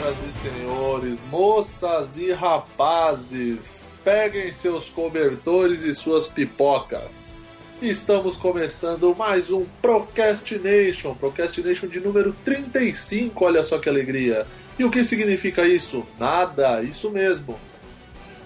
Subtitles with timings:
[0.00, 7.38] Senhoras e senhores, moças e rapazes, peguem seus cobertores e suas pipocas.
[7.82, 14.46] Estamos começando mais um Procrastination, Procrastination de número 35, olha só que alegria.
[14.78, 16.06] E o que significa isso?
[16.18, 17.60] Nada, isso mesmo.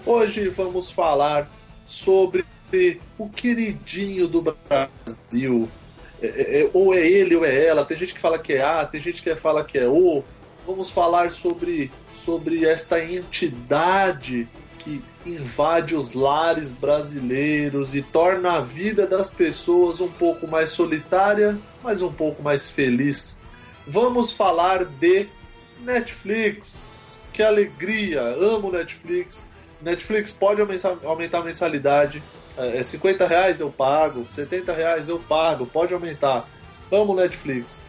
[0.05, 1.49] Hoje vamos falar
[1.85, 2.43] sobre
[3.17, 5.69] o queridinho do Brasil,
[6.21, 7.85] é, é, é, ou é ele ou é ela.
[7.85, 10.23] Tem gente que fala que é A, tem gente que fala que é O.
[10.65, 14.47] Vamos falar sobre, sobre esta entidade
[14.79, 21.57] que invade os lares brasileiros e torna a vida das pessoas um pouco mais solitária,
[21.83, 23.41] mas um pouco mais feliz.
[23.87, 25.27] Vamos falar de
[25.81, 26.99] Netflix.
[27.31, 28.21] Que alegria!
[28.21, 29.47] Amo Netflix.
[29.81, 32.23] Netflix pode aumentar a mensalidade
[32.57, 36.47] é 50 é reais eu pago, 70 reais eu pago, pode aumentar.
[36.89, 37.83] Vamos Netflix.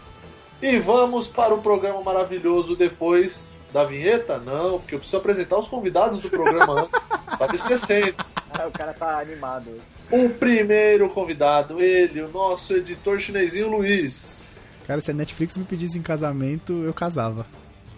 [0.60, 4.38] E vamos para o programa maravilhoso depois da vinheta?
[4.38, 7.00] Não, porque eu preciso apresentar os convidados do programa antes.
[7.38, 8.14] tá me esquecendo.
[8.52, 9.80] Ah, o cara tá animado.
[10.10, 14.54] O primeiro convidado, ele, o nosso editor chinesinho Luiz.
[14.86, 17.46] Cara, se a Netflix me pedisse em casamento, eu casava.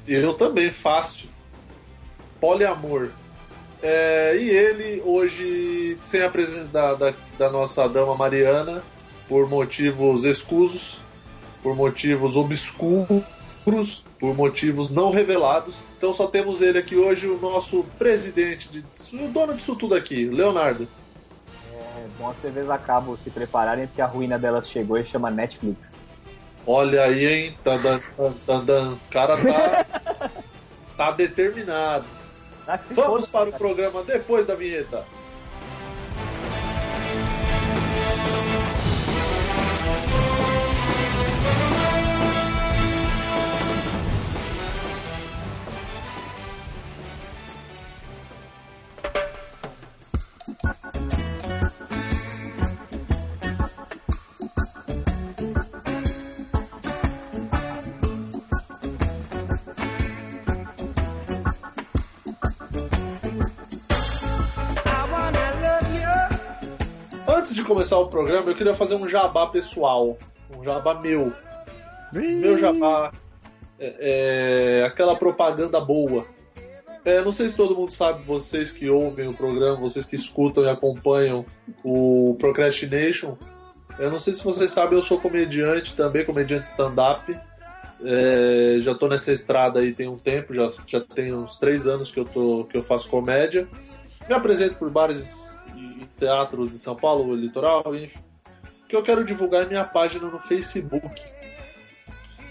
[0.07, 1.29] Eu também, fácil.
[2.41, 3.11] Poliamor.
[3.83, 8.83] É, e ele, hoje, sem a presença da, da, da, nossa dama Mariana,
[9.29, 11.01] por motivos escusos,
[11.63, 15.77] por motivos obscuros, por motivos não revelados.
[15.97, 18.85] Então só temos ele aqui hoje, o nosso presidente, de,
[19.17, 20.89] o dono disso tudo aqui, Leonardo.
[21.73, 25.31] É bom as TVs a cabo se prepararem, porque a ruína delas chegou e chama
[25.31, 25.93] Netflix.
[26.67, 27.59] Olha aí, hein?
[27.65, 28.01] Tandan,
[28.47, 30.31] tandan, O cara tá,
[30.97, 32.05] tá determinado.
[32.91, 35.05] Vamos para o programa depois da vinheta.
[67.89, 70.19] Começar o programa, eu queria fazer um jabá pessoal.
[70.55, 71.33] Um jabá meu.
[72.13, 73.11] Meu jabá.
[73.81, 76.27] É, é, aquela propaganda boa.
[77.03, 80.65] É, não sei se todo mundo sabe, vocês que ouvem o programa, vocês que escutam
[80.65, 81.47] e acompanham
[81.83, 83.39] o Procrastination.
[83.99, 87.35] Eu não sei se vocês sabem, eu sou comediante também, comediante stand-up.
[88.05, 92.11] É, já tô nessa estrada aí tem um tempo, já, já tem uns três anos
[92.11, 93.67] que eu, tô, que eu faço comédia.
[94.29, 95.48] Me apresento por bares
[96.19, 98.21] teatros de São Paulo, litoral, enfim.
[98.89, 101.23] Que eu quero divulgar minha página no Facebook.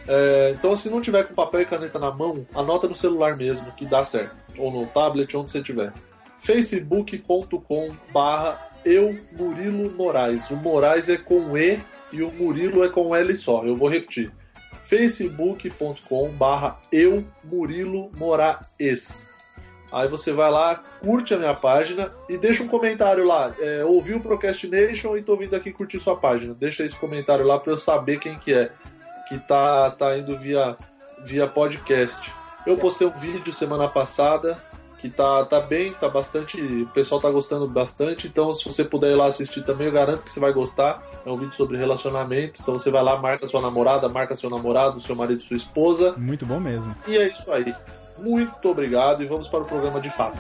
[0.08, 3.72] É, então, se não tiver com papel e caneta na mão, anota no celular mesmo,
[3.74, 4.36] que dá certo.
[4.58, 5.92] Ou no tablet, onde você tiver.
[6.40, 10.50] facebook.com barra eu Murilo Moraes.
[10.50, 11.80] O Moraes é com E
[12.14, 13.66] e o Murilo é com L só.
[13.66, 14.32] Eu vou repetir.
[14.84, 19.30] facebook.com barra eu Murilo Moraes.
[19.92, 23.54] Aí você vai lá, curte a minha página e deixa um comentário lá.
[23.60, 26.54] É, ouvi o Procrastination e tô vindo aqui curtir sua página.
[26.54, 28.72] Deixa esse comentário lá para eu saber quem que é
[29.28, 30.76] que tá, tá indo via,
[31.24, 32.34] via podcast.
[32.66, 34.58] Eu postei um vídeo semana passada
[35.00, 36.60] que tá, tá bem, tá bastante.
[36.60, 38.28] O pessoal tá gostando bastante.
[38.28, 41.04] Então, se você puder ir lá assistir também, eu garanto que você vai gostar.
[41.26, 42.60] É um vídeo sobre relacionamento.
[42.62, 46.14] Então você vai lá, marca sua namorada, marca seu namorado, seu marido, sua esposa.
[46.18, 46.96] Muito bom mesmo.
[47.08, 47.76] E é isso aí.
[48.20, 50.38] Muito obrigado e vamos para o programa de fato.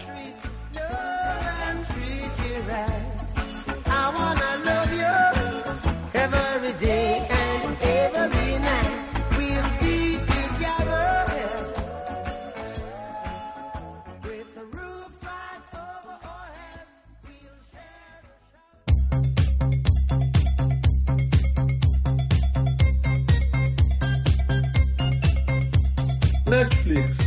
[26.47, 27.27] Netflix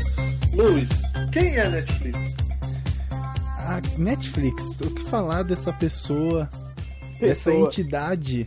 [0.60, 0.90] Luiz,
[1.32, 2.36] quem é a Netflix?
[3.10, 6.50] A Netflix, o que falar dessa pessoa,
[7.18, 7.18] pessoa.
[7.18, 8.46] dessa entidade,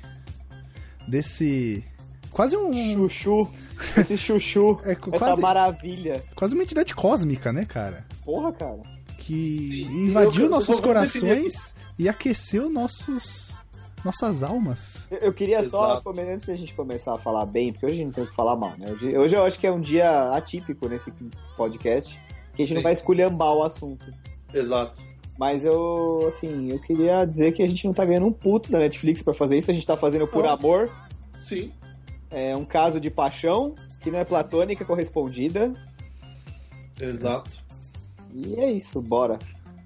[1.07, 1.83] desse.
[2.29, 2.71] Quase um.
[2.71, 3.49] Chuchu.
[3.97, 4.79] Esse chuchu.
[4.85, 6.23] é, quase, essa maravilha.
[6.35, 8.05] Quase uma entidade cósmica, né, cara?
[8.23, 8.83] Porra, cara.
[9.17, 10.05] Que Sim.
[10.05, 13.51] invadiu eu, nossos corações e aqueceu nossos
[14.03, 15.07] nossas almas.
[15.09, 16.03] Eu, eu queria Exato.
[16.03, 18.35] só, antes da gente começar a falar bem, porque hoje a gente não tem que
[18.35, 18.91] falar mal, né?
[18.91, 21.11] Hoje, hoje eu acho que é um dia atípico nesse
[21.55, 22.19] podcast,
[22.53, 22.75] que a gente Sim.
[22.75, 24.05] não vai esculhambar o assunto.
[24.53, 25.01] Exato.
[25.37, 28.79] Mas eu, assim, eu queria dizer que a gente não tá ganhando um puto da
[28.79, 30.89] Netflix para fazer isso, a gente tá fazendo por amor.
[31.41, 31.71] Sim.
[32.29, 35.73] É um caso de paixão, que não é platônica, correspondida.
[36.99, 37.63] Exato.
[38.33, 39.39] E é isso, bora.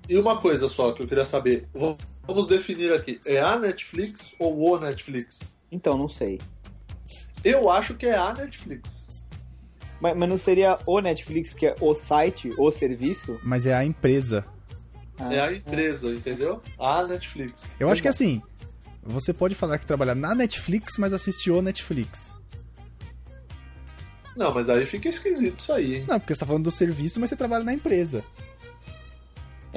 [0.09, 1.67] E uma coisa só que eu queria saber.
[2.27, 3.19] Vamos definir aqui.
[3.25, 5.57] É a Netflix ou o Netflix?
[5.71, 6.39] Então, não sei.
[7.43, 9.07] Eu acho que é a Netflix.
[9.99, 13.39] Mas, mas não seria o Netflix, porque é o site, o serviço?
[13.41, 14.45] Mas é a empresa.
[15.17, 16.61] Ah, é a empresa, entendeu?
[16.77, 17.71] A Netflix.
[17.79, 18.41] Eu acho que assim,
[19.01, 22.37] você pode falar que trabalha na Netflix, mas assiste o Netflix.
[24.35, 26.05] Não, mas aí fica esquisito isso aí, hein?
[26.07, 28.23] Não, porque você tá falando do serviço, mas você trabalha na empresa.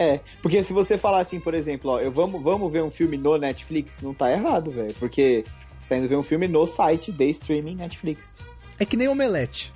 [0.00, 3.18] É, porque se você falar assim, por exemplo, ó, eu vamos, vamos ver um filme
[3.18, 4.94] no Netflix, não tá errado, velho.
[4.94, 5.44] Porque
[5.78, 8.34] você tá indo ver um filme no site de streaming Netflix.
[8.78, 9.70] É que nem omelete.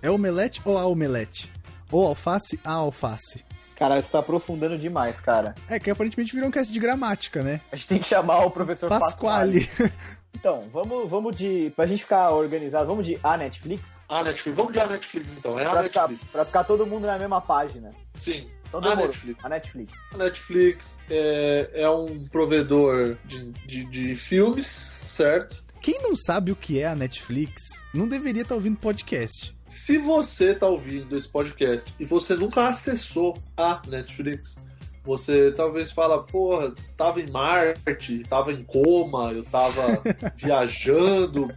[0.00, 1.50] É omelete ou a omelete?
[1.90, 3.44] Ou alface a alface?
[3.74, 5.56] Cara, você tá aprofundando demais, cara.
[5.68, 7.60] É que aparentemente virou um cast de gramática, né?
[7.72, 9.66] A gente tem que chamar o professor Pasquale.
[9.66, 9.92] Pasquale.
[10.34, 11.72] Então, vamos, vamos de.
[11.76, 14.02] Pra gente ficar organizado, vamos de a Netflix?
[14.08, 14.56] A Netflix.
[14.56, 15.58] Vamos de a Netflix então.
[15.58, 16.20] É a pra Netflix.
[16.20, 17.92] Ficar, pra ficar todo mundo na mesma página.
[18.14, 18.50] Sim.
[18.78, 19.44] Então, a Netflix.
[19.44, 19.92] A Netflix.
[20.12, 25.62] A Netflix é, é um provedor de, de, de filmes, certo?
[25.80, 27.60] Quem não sabe o que é a Netflix
[27.92, 29.54] não deveria estar tá ouvindo podcast.
[29.68, 34.56] Se você está ouvindo esse podcast e você nunca acessou a Netflix,
[35.04, 40.02] você talvez fala, porra, tava em Marte, tava em coma, eu tava
[40.36, 41.48] viajando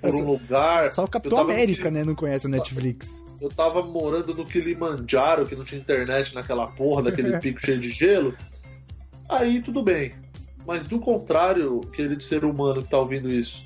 [0.00, 0.90] por um lugar.
[0.90, 1.98] Só o Capitão América, no...
[1.98, 3.22] né, não conhece a Netflix.
[3.40, 7.90] Eu tava morando no Kilimanjaro, que não tinha internet naquela porra, daquele pico cheio de
[7.90, 8.34] gelo.
[9.28, 10.14] Aí tudo bem.
[10.66, 13.64] Mas do contrário, querido ser humano que tá ouvindo isso,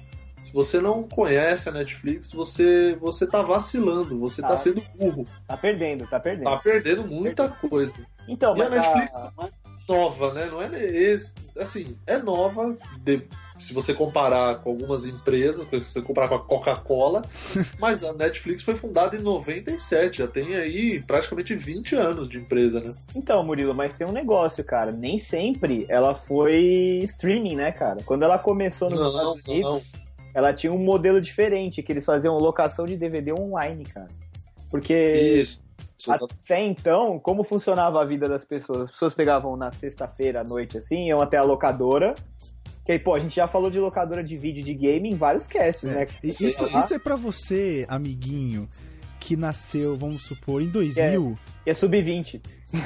[0.51, 5.25] se você não conhece a Netflix, você, você tá vacilando, você tá, tá sendo burro.
[5.47, 6.45] Tá perdendo, tá perdendo.
[6.45, 7.99] Tá perdendo muita coisa.
[8.27, 9.33] Então, e mas a Netflix a...
[9.37, 9.51] não é
[9.89, 10.47] nova, né?
[10.47, 12.77] Não é esse, assim, é nova.
[12.99, 13.23] De,
[13.61, 17.23] se você comparar com algumas empresas, se você comparar com a Coca-Cola,
[17.79, 22.81] mas a Netflix foi fundada em 97, já tem aí praticamente 20 anos de empresa,
[22.81, 22.95] né?
[23.15, 24.91] Então, Murilo, mas tem um negócio, cara.
[24.91, 28.03] Nem sempre ela foi streaming, né, cara?
[28.05, 30.01] Quando ela começou nos não, Estados Unidos, não
[30.35, 34.09] ela tinha um modelo diferente, que eles faziam locação de DVD online, cara.
[34.71, 35.61] Porque Isso.
[36.09, 38.83] até então, como funcionava a vida das pessoas?
[38.83, 42.15] As pessoas pegavam na sexta-feira à noite, assim, iam até a locadora.
[42.91, 45.47] Que aí, pô, a gente já falou de locadora de vídeo de game em vários
[45.47, 45.95] casts, é.
[45.95, 46.07] né?
[46.25, 48.69] Isso, isso é para você, amiguinho,
[49.21, 51.39] que nasceu, vamos supor, em 2000.
[51.65, 52.41] É, é sub-20.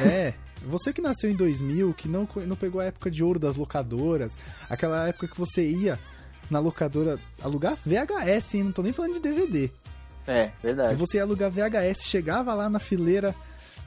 [0.04, 0.34] É.
[0.66, 4.36] Você que nasceu em 2000, que não, não pegou a época de ouro das locadoras,
[4.68, 5.98] aquela época que você ia
[6.50, 8.64] na locadora alugar VHS, hein?
[8.64, 9.70] Não tô nem falando de DVD.
[10.26, 10.92] É, verdade.
[10.92, 13.34] E você ia alugar VHS, chegava lá na fileira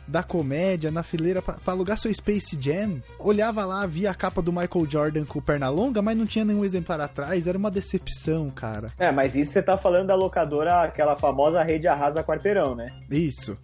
[0.08, 4.54] da comédia, na fileira para alugar seu Space Jam, olhava lá, via a capa do
[4.54, 8.92] Michael Jordan com perna longa, mas não tinha nenhum exemplar atrás, era uma decepção, cara.
[8.98, 12.88] É, mas isso você tá falando da locadora, aquela famosa rede arrasa quarteirão, né?
[13.10, 13.58] Isso.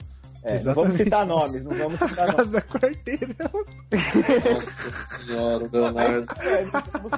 [0.44, 2.36] É, não vamos citar nomes, não vamos citar nomes.
[2.36, 3.66] Casa Quarteirão.
[4.54, 6.28] Nossa senhora, Leonardo.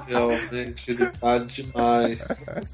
[0.06, 2.70] Realmente, ele tá demais.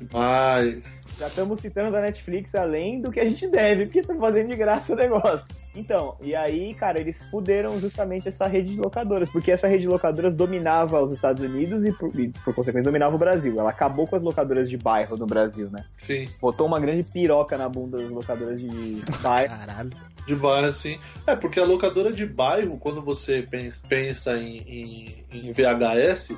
[0.00, 1.07] Demais.
[1.18, 4.56] Já estamos citando da Netflix além do que a gente deve, porque estamos fazendo de
[4.56, 5.44] graça o negócio.
[5.74, 9.88] Então, e aí, cara, eles fuderam justamente essa rede de locadoras, porque essa rede de
[9.88, 13.58] locadoras dominava os Estados Unidos e, por, e, por consequência, dominava o Brasil.
[13.58, 15.84] Ela acabou com as locadoras de bairro no Brasil, né?
[15.96, 16.28] Sim.
[16.40, 19.56] Botou uma grande piroca na bunda das locadoras de bairro.
[19.56, 19.90] Caralho.
[20.26, 20.98] De bairro, sim.
[21.26, 23.46] É, porque a locadora de bairro, quando você
[23.88, 26.36] pensa em, em, em VHS,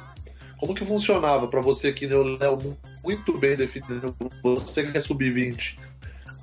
[0.61, 5.79] como que funcionava para você que o Léo muito bem definido, você que é sub-20?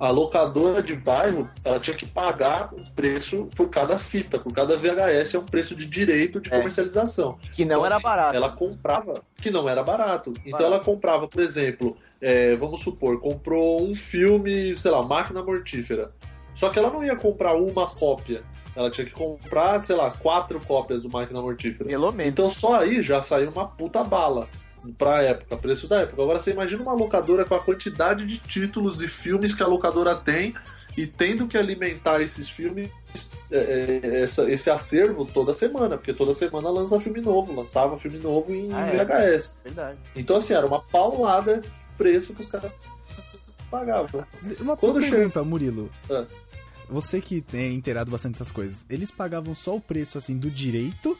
[0.00, 4.76] a locadora de bairro ela tinha que pagar um preço por cada fita, por cada
[4.76, 6.56] VHS é um preço de direito de é.
[6.56, 7.38] comercialização.
[7.52, 8.36] Que não então, era assim, barato.
[8.36, 10.32] Ela comprava, que não era barato.
[10.40, 10.64] Então barato.
[10.64, 16.12] ela comprava, por exemplo, é, vamos supor, comprou um filme, sei lá, Máquina Mortífera.
[16.54, 18.42] Só que ela não ia comprar uma cópia.
[18.78, 21.90] Ela tinha que comprar, sei lá, quatro cópias do Máquina Mortífera.
[21.90, 22.30] Pelo menos.
[22.30, 24.48] Então só aí já saiu uma puta bala
[24.96, 26.22] pra época, preço da época.
[26.22, 30.14] Agora você imagina uma locadora com a quantidade de títulos e filmes que a locadora
[30.14, 30.54] tem
[30.96, 32.88] e tendo que alimentar esses filmes,
[33.50, 38.18] é, é, essa, esse acervo toda semana, porque toda semana lança filme novo, lançava filme
[38.18, 39.04] novo em ah, é.
[39.04, 39.60] VHS.
[39.64, 39.98] Verdade.
[40.14, 42.76] Então, assim, era uma paulada de preço que os caras
[43.68, 44.24] pagavam.
[44.60, 45.44] Uma Quando pergunta, chega...
[45.44, 45.90] Murilo.
[46.88, 51.18] Você que tem inteirado bastante essas coisas, eles pagavam só o preço assim do direito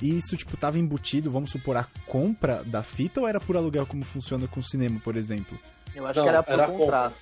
[0.00, 3.86] e isso, tipo, tava embutido, vamos supor, a compra da fita ou era por aluguel
[3.86, 5.58] como funciona com o cinema, por exemplo?
[5.94, 7.16] Eu acho não, que era por era contrato.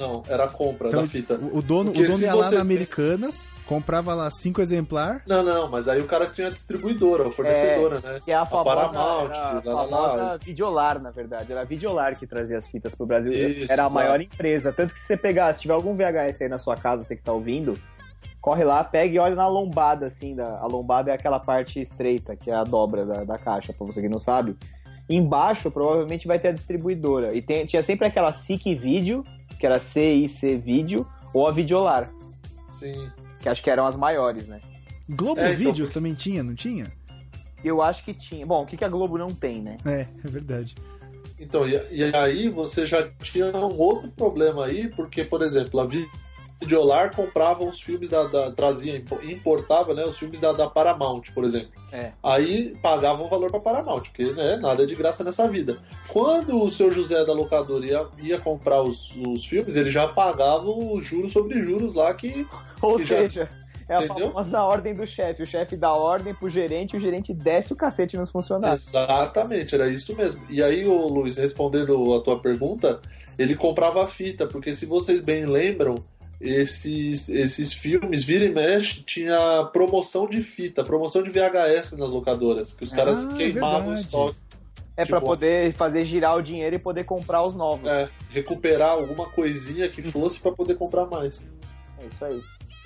[0.00, 1.34] Não, era a compra Então, da fita.
[1.34, 5.22] O o dono, o Porque dono se ia lá na Americanas, comprava lá cinco exemplar.
[5.26, 8.20] Não, não, mas aí o cara tinha a distribuidora, a fornecedora, né?
[8.24, 10.36] Que é a famosa, Paramount, era a lá, lá, famosa lá.
[10.38, 11.52] Videolar, na verdade.
[11.52, 13.30] Era a Videolar que trazia as fitas pro Brasil.
[13.32, 13.92] Isso, era a exato.
[13.94, 14.72] maior empresa.
[14.72, 17.22] Tanto que se você pegar, se tiver algum VHS aí na sua casa, você que
[17.22, 17.78] tá ouvindo,
[18.40, 20.34] corre lá, pega e olha na lombada, assim.
[20.34, 23.86] Da, a lombada é aquela parte estreita, que é a dobra da, da caixa, pra
[23.86, 24.56] você que não sabe.
[25.08, 27.34] Embaixo, provavelmente, vai ter a distribuidora.
[27.34, 29.24] E tem- tinha sempre aquela SIC Video,
[29.60, 32.10] que era CIC Video, ou a Videolar,
[32.66, 33.10] Sim.
[33.40, 34.60] que acho que eram as maiores, né?
[35.08, 36.90] Globo É, então, Vídeos também tinha, não tinha?
[37.62, 38.46] Eu acho que tinha.
[38.46, 39.76] Bom, o que, que a Globo não tem, né?
[39.84, 40.74] É, é verdade.
[41.38, 45.86] Então, e, e aí você já tinha um outro problema aí, porque, por exemplo, a
[45.86, 46.10] Videolar
[47.14, 51.44] comprava os filmes da, da trazia, impo- importava, né, os filmes da, da Paramount, por
[51.44, 51.70] exemplo.
[51.92, 52.12] É.
[52.22, 55.76] Aí pagava um valor para Paramount, porque né, nada é de graça nessa vida.
[56.08, 60.68] Quando o seu José da locadora ia, ia comprar os, os filmes, ele já pagava
[60.70, 62.46] os juros sobre juros lá que
[62.82, 63.48] Ou Que já- seja,
[63.88, 64.30] é a Entendeu?
[64.30, 65.42] famosa ordem do chefe.
[65.42, 68.86] O chefe dá ordem pro gerente, o gerente desce o cacete nos funcionários.
[68.88, 70.42] Exatamente, era isso mesmo.
[70.48, 73.00] E aí, o Luiz, respondendo a tua pergunta,
[73.38, 75.96] ele comprava a fita, porque se vocês bem lembram,
[76.40, 82.72] esses, esses filmes, vira e mexe, tinha promoção de fita, promoção de VHS nas locadoras,
[82.74, 84.00] que os caras Ah, queimavam o verdade.
[84.00, 84.36] estoque.
[84.96, 87.88] É Tipo, pra poder fazer girar o dinheiro e poder comprar os novos.
[87.88, 91.42] É, É, recuperar alguma coisinha que fosse para poder comprar mais.
[92.10, 92.40] isso aí.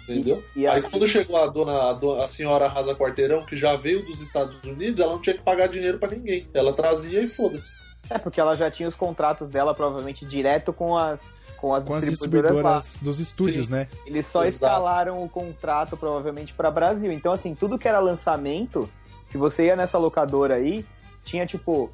[0.09, 0.45] Entendeu?
[0.55, 3.75] E Aí a- quando chegou a dona, a do- a senhora Rasa Quarteirão, que já
[3.75, 6.47] veio dos Estados Unidos, ela não tinha que pagar dinheiro para ninguém.
[6.53, 7.73] Ela trazia e foda-se.
[8.11, 11.21] É porque ela já tinha os contratos dela, provavelmente, direto com as,
[11.65, 12.79] com as Com as distribuidoras lá.
[12.79, 13.73] distribuidoras dos estúdios, Sim.
[13.73, 13.89] né?
[14.05, 14.55] Eles só Exato.
[14.55, 17.11] escalaram o contrato, provavelmente, pra Brasil.
[17.11, 18.89] Então, assim, tudo que era lançamento,
[19.29, 20.85] se você ia nessa locadora aí,
[21.25, 21.91] tinha tipo.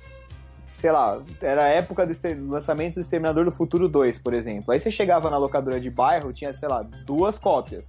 [0.78, 4.72] Sei lá, era a época do lançamento do Exterminador do Futuro 2, por exemplo.
[4.72, 7.84] Aí você chegava na locadora de bairro, tinha, sei lá, duas cópias.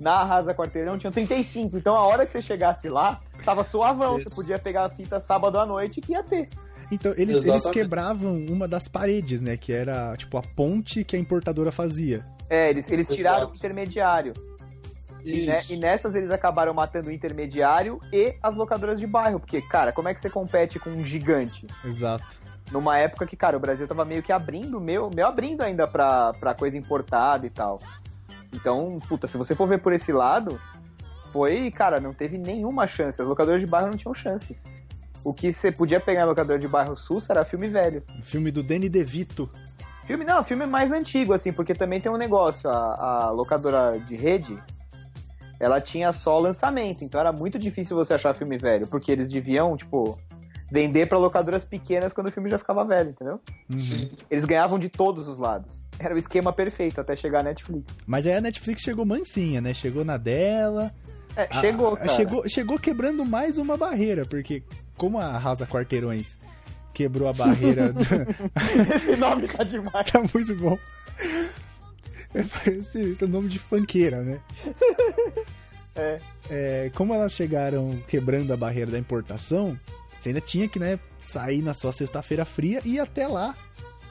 [0.00, 1.76] Na Arrasa Quarteirão tinha 35.
[1.76, 4.16] Então a hora que você chegasse lá, tava suavão.
[4.16, 4.30] Isso.
[4.30, 6.48] Você podia pegar a fita sábado à noite que ia ter.
[6.90, 9.56] Então, eles, eles quebravam uma das paredes, né?
[9.56, 12.24] Que era, tipo, a ponte que a importadora fazia.
[12.48, 13.52] É, eles, eles tiraram Exato.
[13.52, 14.32] o intermediário.
[15.24, 15.72] E, Isso.
[15.72, 19.38] e nessas eles acabaram matando o intermediário e as locadoras de bairro.
[19.38, 21.66] Porque, cara, como é que você compete com um gigante?
[21.84, 22.40] Exato.
[22.72, 26.32] Numa época que, cara, o Brasil tava meio que abrindo, meio, meio abrindo ainda pra,
[26.34, 27.80] pra coisa importada e tal.
[28.52, 30.60] Então, puta, se você for ver por esse lado,
[31.32, 33.20] foi, cara, não teve nenhuma chance.
[33.20, 34.58] As locadoras de bairro não tinham chance.
[35.24, 38.02] O que você podia pegar na locadora de bairro sul era filme velho.
[38.22, 39.50] Filme do Danny DeVito.
[40.06, 42.68] Filme, não, filme mais antigo, assim, porque também tem um negócio.
[42.68, 44.58] A, a locadora de rede,
[45.60, 49.76] ela tinha só lançamento, então era muito difícil você achar filme velho, porque eles deviam,
[49.76, 50.18] tipo,
[50.70, 53.40] vender pra locadoras pequenas quando o filme já ficava velho, entendeu?
[53.70, 53.78] Uhum.
[53.78, 54.10] Sim.
[54.30, 55.70] Eles ganhavam de todos os lados.
[55.98, 57.94] Era o esquema perfeito até chegar a Netflix.
[58.06, 59.74] Mas aí a Netflix chegou mansinha, né?
[59.74, 60.92] Chegou na dela.
[61.36, 62.08] É, A- chegou, a- cara.
[62.10, 64.62] Chegou, chegou quebrando mais uma barreira, porque
[64.96, 66.38] como a Rasa Quarteirões
[66.92, 67.92] quebrou a barreira.
[67.92, 68.00] do-
[68.94, 70.10] Esse nome tá demais.
[70.10, 70.78] tá muito bom.
[72.34, 74.40] Esse, esse é o nome de funkeira, né?
[75.96, 76.20] É.
[76.48, 79.78] É, como elas chegaram quebrando a barreira da importação,
[80.18, 83.54] você ainda tinha que, né, sair na sua sexta-feira fria e ir até lá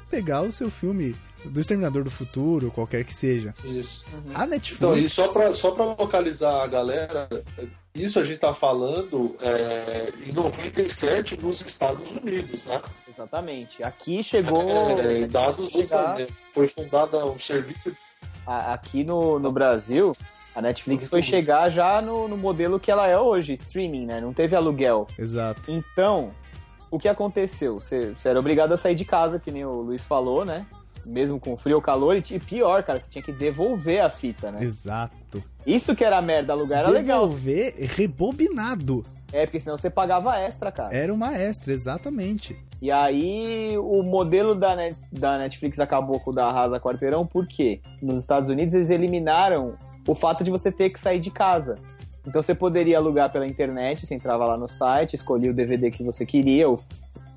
[0.10, 1.16] pegar o seu filme
[1.46, 3.54] do Exterminador do Futuro, qualquer que seja.
[3.64, 4.06] Isso.
[4.34, 4.78] A Netflix.
[4.82, 7.30] Então, e só pra, só pra localizar a galera,
[7.94, 12.82] isso a gente tá falando é, em 97 nos Estados Unidos, né?
[13.08, 13.84] Exatamente.
[13.84, 15.00] Aqui chegou.
[15.00, 16.18] É, dados do chegar-
[16.54, 17.96] foi fundada um serviço
[18.46, 20.14] aqui no, no Brasil,
[20.56, 24.20] a Netflix foi chegar já no, no modelo que ela é hoje, streaming, né?
[24.20, 25.08] Não teve aluguel.
[25.18, 25.72] Exato.
[25.72, 26.32] Então,
[26.90, 27.80] o que aconteceu?
[27.80, 30.66] Você, você era obrigado a sair de casa, que nem o Luiz falou, né?
[31.06, 34.64] Mesmo com frio ou calor, e pior, cara, você tinha que devolver a fita, né?
[34.64, 35.44] Exato.
[35.66, 37.26] Isso que era merda, alugar era legal.
[37.28, 37.74] Devolver
[38.24, 39.04] rebobinado.
[39.32, 40.96] É, porque senão você pagava extra, cara.
[40.96, 42.56] Era uma extra, exatamente.
[42.82, 47.46] E aí o modelo da, Net- da Netflix acabou com o da Arrasa Quarteirão, por
[47.48, 47.82] quê?
[48.02, 49.76] Nos Estados Unidos eles eliminaram
[50.08, 51.78] o fato de você ter que sair de casa.
[52.30, 56.04] Então você poderia alugar pela internet, você entrava lá no site, escolhia o DVD que
[56.04, 56.80] você queria, o,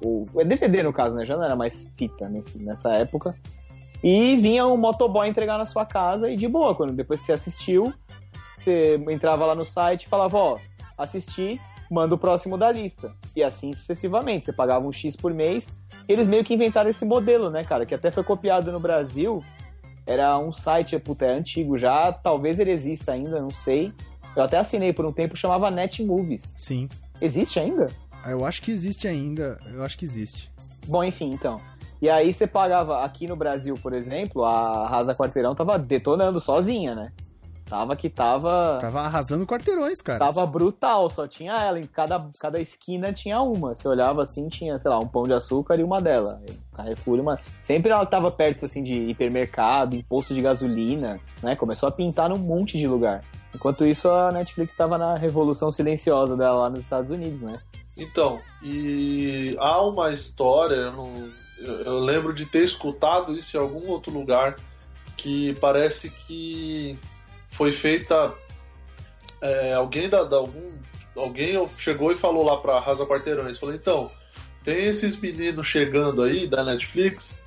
[0.03, 1.25] o é DVD no caso, né?
[1.25, 3.35] Já não era mais fita nesse- nessa época.
[4.05, 7.33] E vinha um motoboy entregar na sua casa e de boa, quando depois que você
[7.33, 7.91] assistiu,
[8.59, 10.59] você entrava lá no site e falava, ó,
[10.99, 11.59] assisti,
[11.91, 13.13] manda o próximo da lista.
[13.35, 14.45] E assim sucessivamente.
[14.45, 15.75] Você pagava um X por mês.
[16.07, 17.87] Eles meio que inventaram esse modelo, né, cara?
[17.87, 19.43] Que até foi copiado no Brasil.
[20.07, 22.13] Era um site, puta, é antigo já.
[22.13, 23.93] Talvez ele exista ainda, não sei.
[24.35, 26.55] Eu até assinei por um tempo, chamava Net Movies.
[26.59, 26.89] Sim.
[27.21, 27.89] Existe ainda?
[28.27, 29.59] Eu acho que existe ainda.
[29.73, 30.51] Eu acho que existe.
[30.87, 31.61] Bom, enfim, então.
[32.01, 36.95] E aí você pagava, aqui no Brasil, por exemplo, a Rasa Quarteirão tava detonando sozinha,
[36.95, 37.13] né?
[37.73, 38.79] Tava que tava.
[38.81, 40.19] Tava arrasando quarteirões, cara.
[40.19, 41.81] Tava brutal, só tinha ela.
[41.81, 43.75] Em cada, cada esquina tinha uma.
[43.75, 46.43] Você olhava assim, tinha, sei lá, um pão de açúcar e uma dela.
[46.75, 47.39] Carrefour, uma.
[47.63, 51.57] Sempre ela tava perto, assim, de hipermercado, imposto de gasolina, né?
[51.57, 53.25] Começou a pintar num monte de lugar.
[53.55, 57.61] Enquanto isso, a Netflix estava na revolução silenciosa dela lá nos Estados Unidos, né?
[57.97, 63.87] Então, e há uma história, eu, não, eu, lembro de ter escutado isso em algum
[63.89, 64.57] outro lugar,
[65.17, 66.99] que parece que
[67.51, 68.33] foi feita.
[69.41, 70.73] É, alguém da, da, algum
[71.17, 74.11] alguém chegou e falou lá pra Rasa Quarteirões, falou, então,
[74.65, 77.43] tem esses meninos chegando aí da Netflix,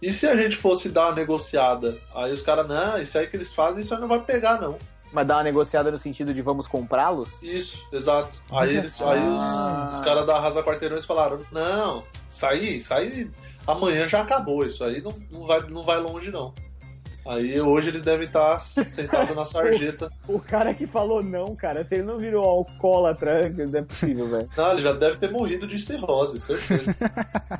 [0.00, 1.98] e se a gente fosse dar uma negociada?
[2.14, 4.78] Aí os caras, não, isso aí que eles fazem, isso aí não vai pegar, não.
[5.14, 7.30] Mas dar uma negociada no sentido de vamos comprá-los?
[7.40, 8.36] Isso, exato.
[8.50, 13.30] Aí, eles, aí os, os caras da Rasa Quarteirões falaram, não, isso aí,
[13.64, 16.52] amanhã já acabou, isso aí não, não, vai, não vai longe, não.
[17.24, 20.10] Aí hoje eles devem estar sentados na sarjeta.
[20.26, 24.28] o, o, cara que falou não, cara, se ele não virou alcoólatra, não é possível,
[24.28, 24.50] velho.
[24.56, 26.94] Não, ele já deve ter morrido de cirrose, certeza.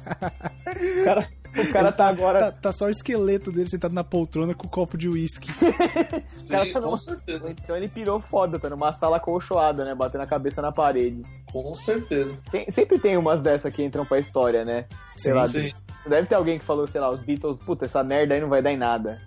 [1.04, 2.38] cara, o cara tá agora.
[2.38, 5.52] Tá, tá, só o esqueleto dele sentado na poltrona com um copo de uísque.
[6.34, 6.98] Sim, cara tá com numa...
[6.98, 7.50] certeza.
[7.50, 9.94] Então ele pirou foda, tá numa sala colchoada, né?
[9.94, 11.22] Batendo a cabeça na parede.
[11.52, 12.36] Com certeza.
[12.50, 14.86] Tem, sempre tem umas dessas que entram pra história, né?
[15.16, 15.72] Sei sim, lá, sim.
[16.06, 18.60] Deve ter alguém que falou, sei lá, os Beatles, puta, essa merda aí não vai
[18.60, 19.20] dar em nada.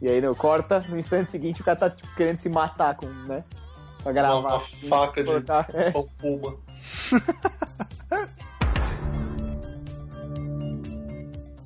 [0.00, 3.06] E aí, não, corta, no instante seguinte o cara tá tipo, querendo se matar com,
[3.06, 3.44] né?
[4.02, 4.38] Pra gravar.
[4.38, 5.30] Uma, uma faca de
[5.76, 5.92] é.
[6.20, 6.56] puma.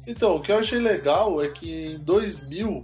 [0.07, 2.83] então, o que eu achei legal é que em 2000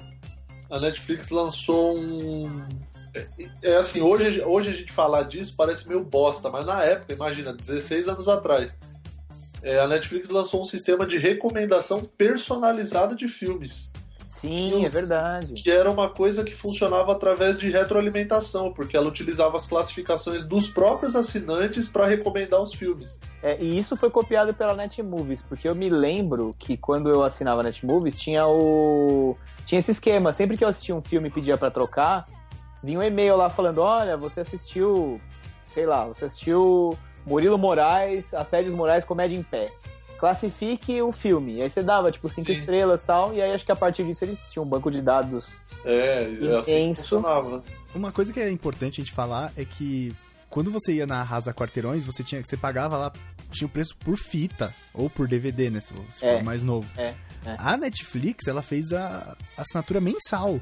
[0.70, 2.66] a Netflix lançou um.
[3.14, 3.26] É,
[3.62, 7.52] é assim, hoje, hoje a gente falar disso parece meio bosta, mas na época, imagina,
[7.52, 8.74] 16 anos atrás,
[9.62, 13.91] é, a Netflix lançou um sistema de recomendação personalizada de filmes.
[14.42, 15.54] Sim, é verdade.
[15.54, 20.68] Que era uma coisa que funcionava através de retroalimentação, porque ela utilizava as classificações dos
[20.68, 23.20] próprios assinantes para recomendar os filmes.
[23.40, 27.62] É, e isso foi copiado pela Netmovies, porque eu me lembro que quando eu assinava
[27.62, 31.70] Netmovies tinha o tinha esse esquema, sempre que eu assistia um filme e pedia para
[31.70, 32.26] trocar,
[32.82, 35.20] vinha um e-mail lá falando: "Olha, você assistiu,
[35.68, 39.70] sei lá, você assistiu Murilo Moraes, Assédios Moraes Comédia em Pé"
[40.22, 41.56] classifique o filme.
[41.56, 42.52] E aí você dava, tipo, cinco Sim.
[42.52, 45.02] estrelas e tal, e aí acho que a partir disso ele tinha um banco de
[45.02, 45.48] dados
[45.84, 47.64] é, é assim funcionava.
[47.92, 50.14] Uma coisa que é importante a gente falar é que
[50.48, 53.12] quando você ia na Arrasa Quarteirões, você tinha que você pagava lá
[53.50, 56.88] tinha o preço por fita ou por DVD, né, se, se é, for mais novo.
[56.96, 57.08] É,
[57.44, 57.56] é.
[57.58, 60.52] A Netflix, ela fez a assinatura mensal.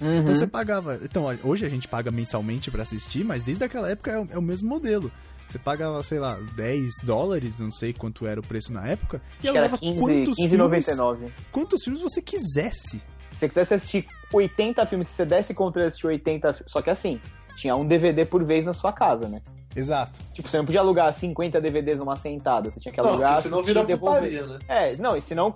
[0.00, 0.18] Uhum.
[0.20, 0.98] Então você pagava.
[1.02, 4.38] Então, hoje a gente paga mensalmente para assistir, mas desde aquela época é o, é
[4.38, 5.10] o mesmo modelo.
[5.50, 9.48] Você pagava, sei lá, 10 dólares, não sei quanto era o preço na época, e
[9.48, 11.32] ela dava 15, quantos 15, filmes, 99.
[11.50, 12.98] quantos filmes você quisesse.
[13.32, 17.20] Se você quisesse assistir 80 filmes, se você desse contra assistir 80 Só que assim,
[17.56, 19.42] tinha um DVD por vez na sua casa, né?
[19.74, 20.20] Exato.
[20.32, 23.34] Tipo, você não podia alugar 50 DVDs numa sentada, você tinha que alugar.
[23.34, 24.58] Não, senão vira putaria, né?
[24.68, 25.54] É, não, e senão.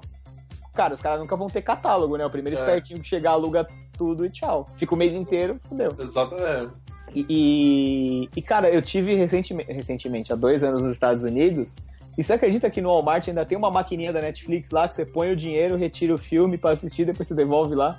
[0.74, 2.26] Cara, os caras nunca vão ter catálogo, né?
[2.26, 2.60] O primeiro é.
[2.60, 3.64] espertinho que chegar aluga
[3.96, 4.68] tudo e tchau.
[4.76, 5.94] Fica o mês inteiro, fudeu.
[6.00, 6.72] Exatamente.
[7.14, 11.76] E, e, cara, eu tive recentemente, recentemente, há dois anos nos Estados Unidos.
[12.18, 15.04] E você acredita que no Walmart ainda tem uma maquininha da Netflix lá que você
[15.04, 17.98] põe o dinheiro, retira o filme para assistir, depois você devolve lá?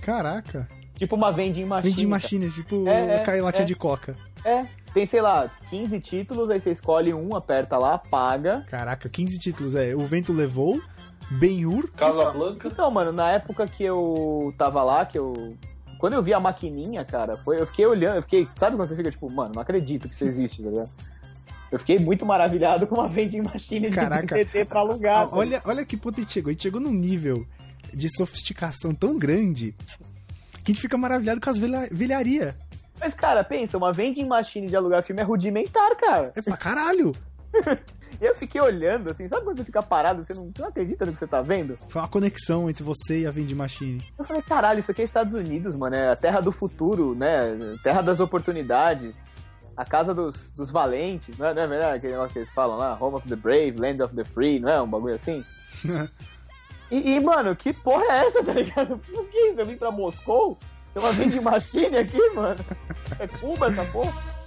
[0.00, 0.68] Caraca.
[0.94, 1.94] Tipo uma vending machine.
[1.94, 4.14] Vending machine, tipo é, é, cai latinha é, de coca.
[4.44, 8.64] É, tem, sei lá, 15 títulos, aí você escolhe um, aperta lá, paga.
[8.68, 9.94] Caraca, 15 títulos, é.
[9.94, 10.80] O vento levou,
[11.30, 11.90] Ben-Hur.
[11.92, 12.68] Casa Blanca.
[12.68, 15.56] Então, mano, na época que eu tava lá, que eu
[16.00, 18.96] quando eu vi a maquininha, cara, foi, eu fiquei olhando, eu fiquei, sabe quando você
[18.96, 20.90] fica tipo, mano, não acredito que isso existe, tá ligado?
[21.70, 25.24] Eu fiquei muito maravilhado com uma vending machine Caraca, de DVD pra alugar.
[25.24, 26.48] A, olha, olha que ponto a gente chegou.
[26.48, 27.46] A gente chegou num nível
[27.92, 29.76] de sofisticação tão grande
[30.64, 32.56] que a gente fica maravilhado com as velharia.
[32.98, 36.32] Mas, cara, pensa, uma vending machine de alugar filme é rudimentar, cara.
[36.34, 37.14] É pra caralho.
[38.20, 41.06] E eu fiquei olhando, assim, sabe quando você fica parado, você não, você não acredita
[41.06, 41.78] no que você tá vendo?
[41.88, 44.04] Foi uma conexão entre você e a Vending Machine.
[44.18, 47.56] Eu falei, caralho, isso aqui é Estados Unidos, mano, é a terra do futuro, né?
[47.82, 49.14] Terra das oportunidades.
[49.76, 52.76] A casa dos, dos valentes, não é, não é verdade aquele negócio que eles falam
[52.76, 52.96] lá?
[53.00, 55.44] Home of the brave, land of the free, não é um bagulho assim?
[56.90, 58.98] e, e, mano, que porra é essa, tá ligado?
[59.10, 59.60] Por que isso?
[59.60, 60.58] Eu vim pra Moscou?
[60.92, 62.58] Tem uma vending machine aqui, mano?
[63.18, 64.39] É Cuba essa porra?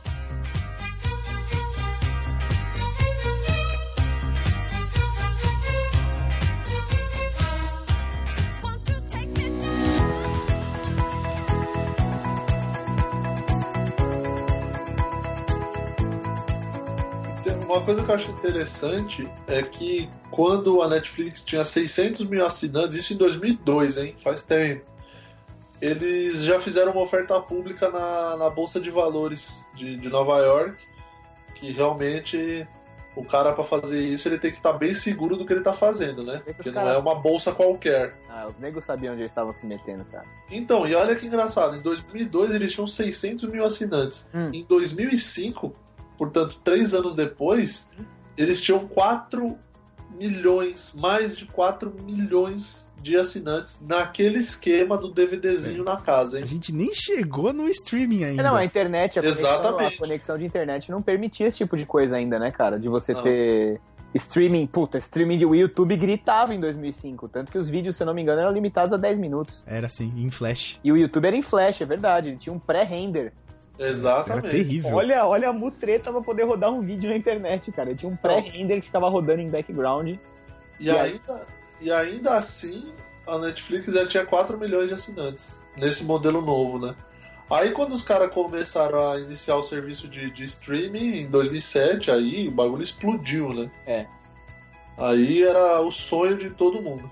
[17.73, 22.95] Uma coisa que eu acho interessante é que quando a Netflix tinha 600 mil assinantes,
[22.95, 24.15] isso em 2002, hein?
[24.19, 24.85] Faz tempo.
[25.81, 30.77] Eles já fizeram uma oferta pública na, na Bolsa de Valores de, de Nova York,
[31.55, 32.67] que realmente
[33.15, 35.59] o cara para fazer isso ele tem que estar tá bem seguro do que ele
[35.59, 36.41] está fazendo, né?
[36.45, 38.15] Porque não é uma bolsa qualquer.
[38.29, 40.25] Ah, os negros sabiam onde eles estavam se metendo, cara.
[40.49, 44.29] Então, e olha que engraçado, em 2002 eles tinham 600 mil assinantes.
[44.33, 44.49] Hum.
[44.53, 45.73] Em 2005,
[46.17, 47.91] portanto, três anos depois,
[48.37, 49.57] eles tinham 4
[50.17, 55.85] milhões, mais de 4 milhões de assinantes naquele esquema do DVDzinho é.
[55.85, 56.45] na casa, hein?
[56.45, 58.43] A gente nem chegou no streaming ainda.
[58.43, 62.15] Não, a internet, a conexão, a conexão, de internet não permitia esse tipo de coisa
[62.15, 62.79] ainda, né, cara?
[62.79, 63.21] De você não.
[63.21, 63.81] ter
[64.15, 68.13] streaming, puta, streaming de YouTube gritava em 2005, tanto que os vídeos, se eu não
[68.13, 69.63] me engano, eram limitados a 10 minutos.
[69.67, 70.79] Era assim, em flash.
[70.83, 73.33] E o YouTube era em flash, é verdade, ele tinha um pré-render.
[73.87, 74.45] Exatamente.
[74.45, 74.95] Era terrível.
[74.95, 77.93] Olha, olha a mutreta pra poder rodar um vídeo na internet, cara.
[77.93, 80.09] Tinha um pré-render que ficava rodando em background.
[80.09, 80.19] E,
[80.79, 81.47] e ainda,
[81.81, 82.91] e ainda assim,
[83.27, 86.95] a Netflix já tinha 4 milhões de assinantes nesse modelo novo, né?
[87.49, 92.47] Aí quando os caras começaram a iniciar o serviço de, de streaming em 2007, aí
[92.47, 93.69] o bagulho explodiu, né?
[93.85, 94.05] É.
[94.97, 97.09] Aí era o sonho de todo mundo.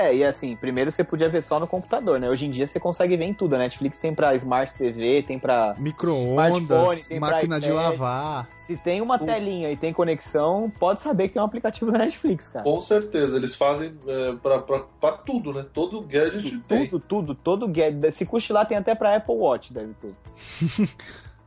[0.00, 2.30] É, e assim, primeiro você podia ver só no computador, né?
[2.30, 3.54] Hoje em dia você consegue ver em tudo.
[3.54, 8.48] A Netflix tem pra Smart TV, tem pra micro-ondas, máquina de lavar.
[8.64, 12.48] Se tem uma telinha e tem conexão, pode saber que tem um aplicativo da Netflix,
[12.48, 12.64] cara.
[12.64, 15.66] Com certeza, eles fazem é, pra, pra, pra tudo, né?
[15.70, 16.86] Todo gadget tudo, tem.
[16.86, 18.10] Tudo, tudo, todo gadget.
[18.12, 20.14] Se cochilar, tem até pra Apple Watch, deve ter.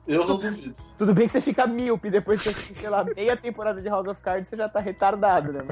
[0.06, 0.76] Eu não duvido.
[0.98, 4.08] Tudo bem que você fica míope depois que você sei lá, meia temporada de House
[4.08, 5.63] of Cards, você já tá retardado, né?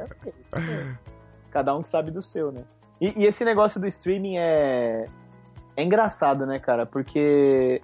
[1.52, 2.62] Cada um que sabe do seu, né?
[3.00, 5.06] E, e, esse negócio do streaming é.
[5.76, 6.86] É engraçado, né, cara?
[6.86, 7.82] Porque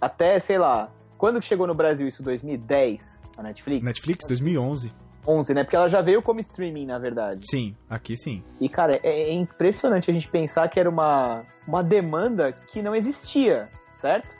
[0.00, 2.22] até, sei lá, quando que chegou no Brasil isso?
[2.22, 3.22] 2010?
[3.36, 3.84] A Netflix?
[3.84, 4.92] Netflix, 2011.
[5.26, 5.62] 11, né?
[5.62, 7.42] Porque ela já veio como streaming, na verdade.
[7.48, 8.42] Sim, aqui sim.
[8.60, 12.94] E, cara, é, é impressionante a gente pensar que era uma, uma demanda que não
[12.94, 14.34] existia, certo?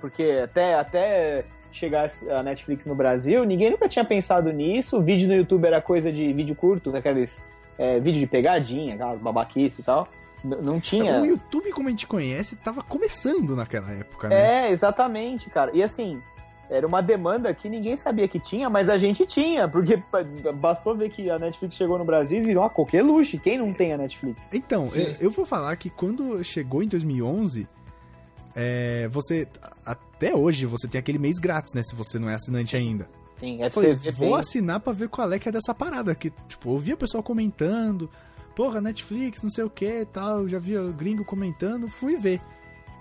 [0.00, 4.98] Porque até, até chegar a Netflix no Brasil, ninguém nunca tinha pensado nisso.
[4.98, 7.42] O vídeo no YouTube era coisa de vídeo curto, aqueles
[7.78, 10.08] é, vídeo de pegadinha, aquelas babaquice e tal.
[10.44, 11.20] Não tinha.
[11.20, 14.66] O YouTube, como a gente conhece, tava começando naquela época, né?
[14.66, 15.70] É, exatamente, cara.
[15.72, 16.20] E assim,
[16.68, 20.02] era uma demanda que ninguém sabia que tinha, mas a gente tinha, porque
[20.54, 23.38] bastou ver que a Netflix chegou no Brasil e virou uma coqueluche.
[23.38, 24.42] Quem não tem a Netflix?
[24.52, 27.68] Então, eu, eu, vou falar que quando chegou em 2011,
[28.56, 29.46] é, você.
[29.84, 31.82] Até hoje, você tem aquele mês grátis, né?
[31.82, 33.06] Se você não é assinante ainda.
[33.42, 36.14] Sim, é Falei, vou assinar pra ver qual é que é dessa parada.
[36.14, 38.08] Que, tipo, eu via o pessoal comentando,
[38.54, 40.48] porra, Netflix, não sei o que e tal.
[40.48, 42.40] Já via o gringo comentando, fui ver.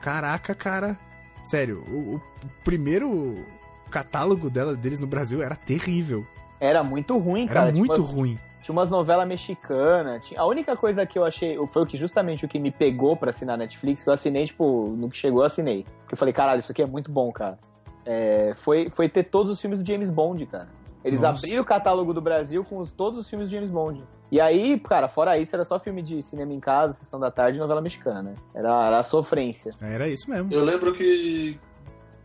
[0.02, 0.98] Caraca, cara.
[1.44, 2.22] Sério, o, o
[2.64, 3.46] primeiro
[3.92, 6.26] catálogo dela, deles no Brasil era terrível.
[6.60, 7.68] Era muito ruim, era cara.
[7.68, 8.40] Era muito tipo, ruim.
[8.64, 10.26] Tinha umas novelas mexicanas.
[10.26, 10.42] Tinha...
[10.42, 11.56] A única coisa que eu achei.
[11.68, 14.88] Foi o que justamente o que me pegou para assinar Netflix, que eu assinei, tipo,
[14.98, 15.86] no que chegou, eu assinei.
[16.00, 17.60] Porque eu falei, caralho, isso aqui é muito bom, cara
[18.06, 20.68] é, foi, foi ter todos os filmes do James Bond, cara.
[21.04, 21.40] Eles Nossa.
[21.40, 24.04] abriram o catálogo do Brasil com os, todos os filmes do James Bond.
[24.32, 27.58] E aí, cara, fora isso, era só filme de cinema em casa, sessão da tarde
[27.58, 28.36] e novela mexicana, né?
[28.54, 29.74] Era, era a sofrência.
[29.82, 30.54] Era isso mesmo.
[30.54, 31.60] Eu lembro que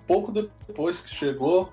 [0.07, 1.73] pouco depois que chegou,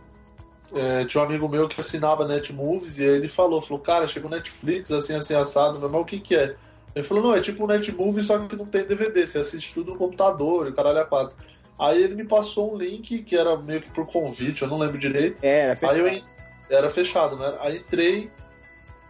[0.74, 4.92] é, tinha um amigo meu que assinava Netmovies e ele falou, falou, cara, chegou Netflix,
[4.92, 6.56] assim, assim, assado, mas o que que é?
[6.96, 9.92] Ele falou, não, é tipo um Netmovie, só que não tem DVD, você assiste tudo
[9.92, 11.36] no computador, e o caralho é quatro.
[11.78, 14.98] Aí ele me passou um link que era meio que por convite, eu não lembro
[14.98, 15.38] direito.
[15.42, 16.06] É, era fechado.
[16.06, 16.34] Aí eu,
[16.70, 17.58] era fechado, né?
[17.60, 18.32] Aí entrei,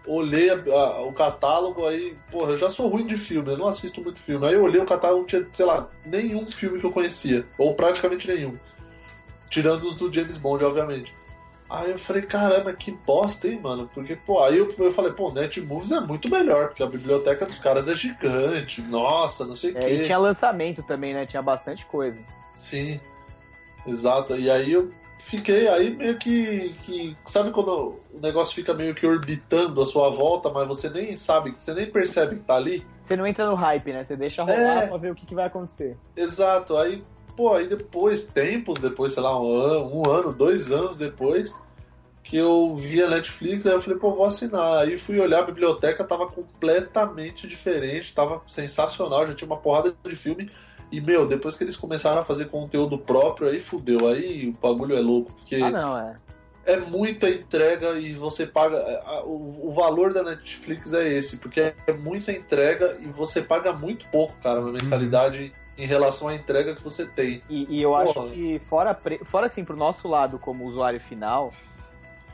[0.08, 3.68] olhei a, a, o catálogo, aí, porra, eu já sou ruim de filme, eu não
[3.68, 4.46] assisto muito filme.
[4.46, 8.28] Aí eu olhei o catálogo, tinha, sei lá, nenhum filme que eu conhecia, ou praticamente
[8.28, 8.58] nenhum.
[9.50, 11.14] Tirando os do James Bond, obviamente.
[11.70, 13.90] Aí eu falei, caramba, que bosta, hein, mano?
[13.94, 17.58] Porque, pô, aí eu, eu falei, pô, Netmovies é muito melhor, porque a biblioteca dos
[17.58, 19.94] caras é gigante, nossa, não sei o é, quê.
[19.94, 21.26] E tinha lançamento também, né?
[21.26, 22.20] Tinha bastante coisa.
[22.56, 23.00] Sim,
[23.86, 24.36] exato.
[24.36, 27.18] E aí eu fiquei, aí meio que, que.
[27.28, 31.56] Sabe quando o negócio fica meio que orbitando a sua volta, mas você nem sabe,
[31.58, 32.86] você nem percebe que tá ali?
[33.06, 34.04] Você não entra no hype, né?
[34.04, 35.98] Você deixa rolar é, pra ver o que, que vai acontecer.
[36.16, 36.78] Exato.
[36.78, 37.04] Aí,
[37.36, 41.60] pô, aí depois, tempos depois, sei lá, um ano, um ano, dois anos depois,
[42.24, 44.84] que eu vi a Netflix, aí eu falei, pô, vou assinar.
[44.84, 50.16] Aí fui olhar a biblioteca, tava completamente diferente, tava sensacional, já tinha uma porrada de
[50.16, 50.50] filme.
[50.94, 54.08] E, meu, depois que eles começaram a fazer conteúdo próprio, aí fudeu.
[54.08, 55.34] Aí o bagulho é louco.
[55.34, 56.16] Porque ah, não, é.
[56.64, 58.78] É muita entrega e você paga.
[59.26, 64.06] O, o valor da Netflix é esse, porque é muita entrega e você paga muito
[64.10, 65.46] pouco, cara, uma mensalidade.
[65.46, 65.64] Uhum.
[65.76, 67.42] Em relação à entrega que você tem.
[67.50, 68.04] E, e eu Porra.
[68.04, 71.52] acho que, fora, fora assim, pro nosso lado como usuário final,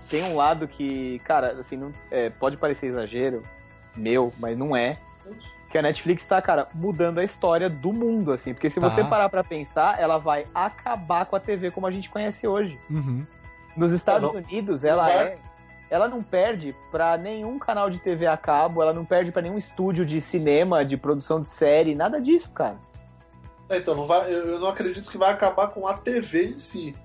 [0.09, 3.41] tem um lado que, cara, assim, não, é, pode parecer exagero,
[3.95, 4.97] meu, mas não é.
[5.69, 8.53] Que a Netflix tá, cara, mudando a história do mundo, assim.
[8.53, 8.89] Porque se tá.
[8.89, 12.79] você parar pra pensar, ela vai acabar com a TV como a gente conhece hoje.
[12.89, 13.25] Uhum.
[13.77, 15.37] Nos Estados não, Unidos, ela é.
[15.91, 19.57] Ela não perde para nenhum canal de TV a cabo, ela não perde para nenhum
[19.57, 22.77] estúdio de cinema, de produção de série, nada disso, cara.
[23.71, 26.95] Então, não vai, eu não acredito que vai acabar com a TV em si.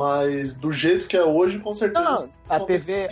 [0.00, 2.02] Mas do jeito que é hoje, com certeza.
[2.02, 2.32] Não, não.
[2.48, 3.10] A TV.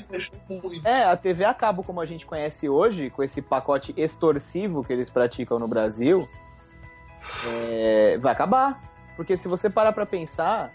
[0.82, 4.94] É, a TV a cabo como a gente conhece hoje, com esse pacote extorsivo que
[4.94, 6.26] eles praticam no Brasil,
[7.46, 8.82] é, vai acabar.
[9.16, 10.72] Porque se você parar pra pensar,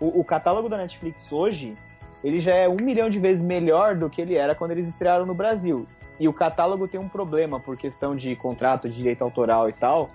[0.00, 1.76] o, o, catálogo da Netflix hoje,
[2.24, 5.24] ele já é um milhão de vezes melhor do que ele era quando eles estrearam
[5.24, 5.86] no Brasil.
[6.18, 10.10] E o catálogo tem um problema por questão de contrato, de direito autoral e tal.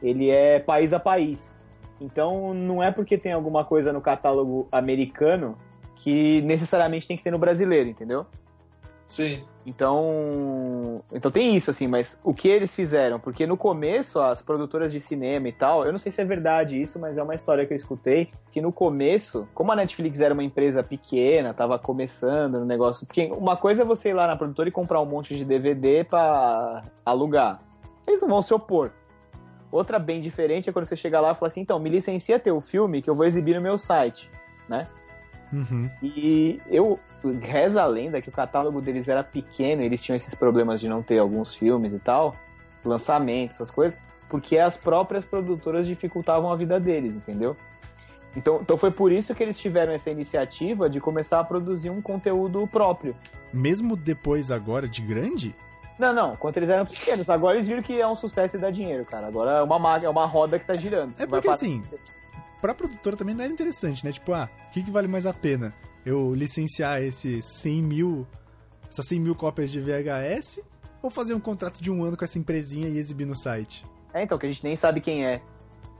[0.00, 1.57] Ele é país a país.
[2.00, 5.56] Então não é porque tem alguma coisa no catálogo americano
[5.96, 8.26] que necessariamente tem que ter no brasileiro, entendeu?
[9.08, 9.42] Sim.
[9.64, 13.18] Então, então tem isso assim, mas o que eles fizeram?
[13.18, 16.80] Porque no começo as produtoras de cinema e tal, eu não sei se é verdade
[16.80, 20.32] isso, mas é uma história que eu escutei, que no começo, como a Netflix era
[20.32, 24.36] uma empresa pequena, tava começando no negócio, porque uma coisa é você ir lá na
[24.36, 27.60] produtora e comprar um monte de DVD para alugar.
[28.06, 28.92] Eles não vão se opor.
[29.70, 32.60] Outra bem diferente é quando você chega lá e fala assim, então, me licencia teu
[32.60, 34.30] filme que eu vou exibir no meu site,
[34.68, 34.86] né?
[35.52, 35.90] Uhum.
[36.02, 36.98] E eu
[37.40, 41.02] reza a lenda que o catálogo deles era pequeno, eles tinham esses problemas de não
[41.02, 42.34] ter alguns filmes e tal,
[42.84, 47.56] lançamentos, essas coisas, porque as próprias produtoras dificultavam a vida deles, entendeu?
[48.36, 52.00] Então, então foi por isso que eles tiveram essa iniciativa de começar a produzir um
[52.00, 53.16] conteúdo próprio.
[53.52, 55.56] Mesmo depois agora de grande?
[55.98, 57.28] Não, não, quando eles eram pequenos.
[57.28, 59.26] Agora eles viram que é um sucesso e dá dinheiro, cara.
[59.26, 61.14] Agora é uma, é uma roda que tá girando.
[61.18, 61.82] É porque assim,
[62.60, 64.12] pra produtora também não era interessante, né?
[64.12, 65.74] Tipo, ah, o que, que vale mais a pena?
[66.06, 68.26] Eu licenciar esses 100 mil,
[68.88, 70.60] essas 100 mil cópias de VHS
[71.02, 73.84] ou fazer um contrato de um ano com essa empresinha e exibir no site?
[74.12, 75.40] É, então, que a gente nem sabe quem é.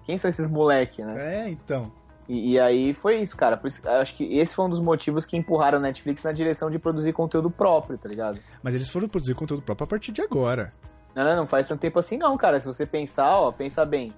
[0.04, 1.44] Quem são esses moleque, né?
[1.44, 1.92] É, então.
[2.28, 3.56] E, e, aí foi isso, cara.
[3.56, 6.70] Por isso, acho que esse foi um dos motivos que empurraram a Netflix na direção
[6.70, 8.38] de produzir conteúdo próprio, tá ligado?
[8.62, 10.72] Mas eles foram produzir conteúdo próprio a partir de agora.
[11.14, 12.60] Não, não, não faz tanto tempo assim não, cara.
[12.60, 14.12] Se você pensar, ó, pensa bem.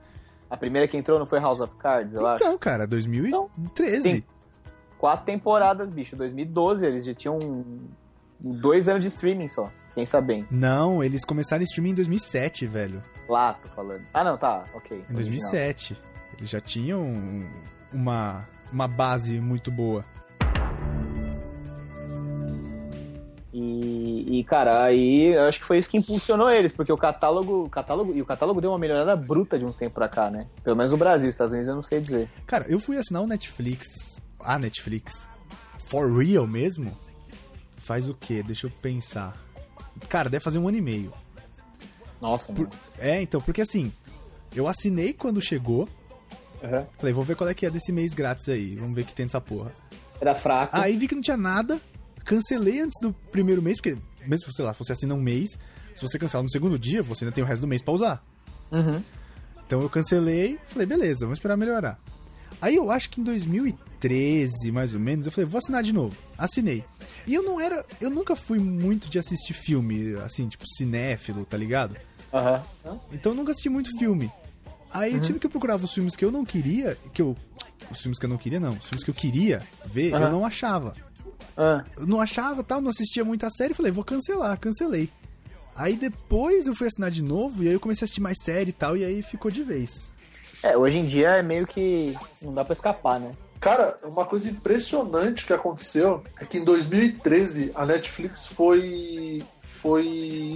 [0.51, 2.45] A primeira que entrou não foi House of Cards, eu então, acho?
[2.45, 4.03] Então, cara, 2013.
[4.03, 4.25] Tem
[4.99, 6.17] quatro temporadas, bicho.
[6.17, 7.39] 2012, eles já tinham
[8.41, 9.71] dois anos de streaming só.
[9.95, 10.47] Pensa bem.
[10.51, 13.03] Não, eles começaram streaming em 2007, velho.
[13.29, 14.03] Lá, tô falando.
[14.13, 15.05] Ah, não, tá, ok.
[15.09, 15.97] Em 2007.
[16.37, 17.03] Eles já tinham
[17.93, 20.05] uma, uma base muito boa.
[23.53, 27.69] E, e, cara, aí eu acho que foi isso que impulsionou eles, porque o catálogo,
[27.69, 28.15] catálogo.
[28.15, 30.47] E o catálogo deu uma melhorada bruta de um tempo pra cá, né?
[30.63, 32.29] Pelo menos no Brasil, Estados Unidos eu não sei dizer.
[32.47, 34.21] Cara, eu fui assinar o Netflix.
[34.39, 35.29] A Netflix.
[35.87, 36.97] For real mesmo?
[37.79, 38.43] Faz o quê?
[38.43, 39.37] Deixa eu pensar.
[40.09, 41.13] Cara, deve fazer um ano e meio.
[42.21, 42.69] Nossa, Por...
[42.99, 43.93] É, então, porque assim,
[44.55, 45.89] eu assinei quando chegou.
[46.63, 46.87] Uhum.
[46.99, 48.77] Falei, vou ver qual é que é desse mês grátis aí.
[48.77, 49.73] Vamos ver o que tem nessa porra.
[50.21, 50.77] Era fraco.
[50.77, 51.81] Aí vi que não tinha nada.
[52.25, 53.97] Cancelei antes do primeiro mês, porque
[54.27, 55.59] mesmo, sei lá, você assina um mês,
[55.97, 58.25] se você cancelar no segundo dia, você ainda tem o resto do mês pra usar.
[58.71, 59.03] Uhum.
[59.67, 61.99] Então eu cancelei, falei, beleza, vamos esperar melhorar.
[62.61, 66.15] Aí eu acho que em 2013, mais ou menos, eu falei, vou assinar de novo.
[66.37, 66.85] Assinei.
[67.27, 67.85] E eu não era.
[68.01, 71.97] Eu nunca fui muito de assistir filme, assim, tipo, cinéfilo, tá ligado?
[72.33, 72.99] Uhum.
[73.13, 74.31] Então eu nunca assisti muito filme.
[74.93, 75.17] Aí uhum.
[75.17, 77.37] eu tive que procurar os filmes que eu não queria, que eu.
[77.91, 78.71] Os filmes que eu não queria, não.
[78.71, 80.21] Os filmes que eu queria ver, uhum.
[80.21, 80.93] eu não achava.
[81.57, 81.85] Uhum.
[81.97, 85.11] Eu não achava tal, não assistia muita série, falei, vou cancelar, cancelei.
[85.75, 88.71] Aí depois eu fui assinar de novo, e aí eu comecei a assistir mais série
[88.71, 90.13] e tal, e aí ficou de vez.
[90.63, 92.15] É, hoje em dia é meio que.
[92.43, 93.35] não dá pra escapar, né?
[93.61, 99.43] Cara, uma coisa impressionante que aconteceu é que em 2013 a Netflix foi
[99.81, 100.07] foi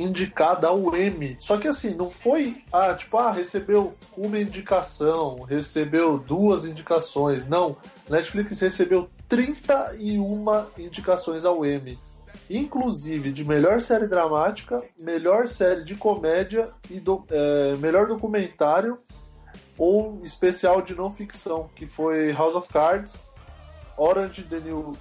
[0.00, 1.37] indicada ao Emmy.
[1.40, 7.46] Só que assim, não foi, ah, tipo, ah, recebeu uma indicação, recebeu duas indicações.
[7.46, 7.76] Não,
[8.08, 10.44] Netflix recebeu 31
[10.78, 11.98] indicações ao Emmy.
[12.50, 18.98] Inclusive de melhor série dramática, melhor série de comédia e do, é, melhor documentário
[19.78, 23.24] ou especial de não ficção, que foi House of Cards,
[23.96, 24.92] Orange the New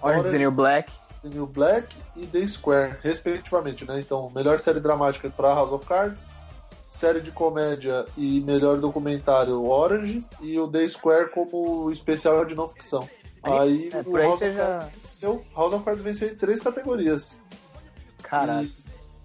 [0.00, 0.92] Orange, Orange the New Black
[1.22, 4.00] The New Black e The Square, respectivamente, né?
[4.00, 6.24] Então, melhor série dramática para House of Cards,
[6.90, 12.68] série de comédia e melhor documentário Orange e o The Square como especial de não
[12.68, 13.08] ficção.
[13.42, 14.78] Aí, é, o House, of já...
[14.78, 17.40] venceu, House of Cards venceu em três categorias.
[18.22, 18.70] Caralho.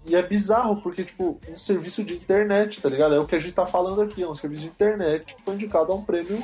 [0.06, 3.14] E, e, é bizarro, porque, tipo, um serviço de internet, tá ligado?
[3.14, 5.54] É o que a gente tá falando aqui, é um serviço de internet que foi
[5.54, 6.42] indicado a um prêmio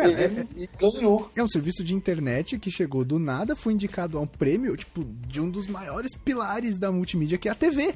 [0.00, 1.30] Cara, é, é, e ganhou.
[1.36, 5.04] É um serviço de internet que chegou do nada, foi indicado a um prêmio, tipo,
[5.04, 7.94] de um dos maiores pilares da multimídia, que é a TV.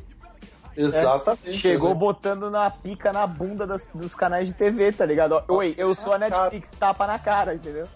[0.76, 1.50] Exatamente.
[1.50, 1.94] É, chegou né?
[1.94, 5.42] botando na pica na bunda das, dos canais de TV, tá ligado?
[5.48, 7.86] Oi, eu sou a Netflix, tapa na cara, entendeu?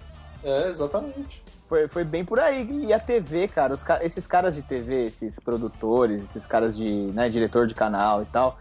[0.42, 1.42] É, exatamente.
[1.68, 2.86] Foi, foi bem por aí.
[2.86, 7.28] E a TV, cara, os, esses caras de TV, esses produtores, esses caras de, né,
[7.28, 8.58] diretor de canal e tal,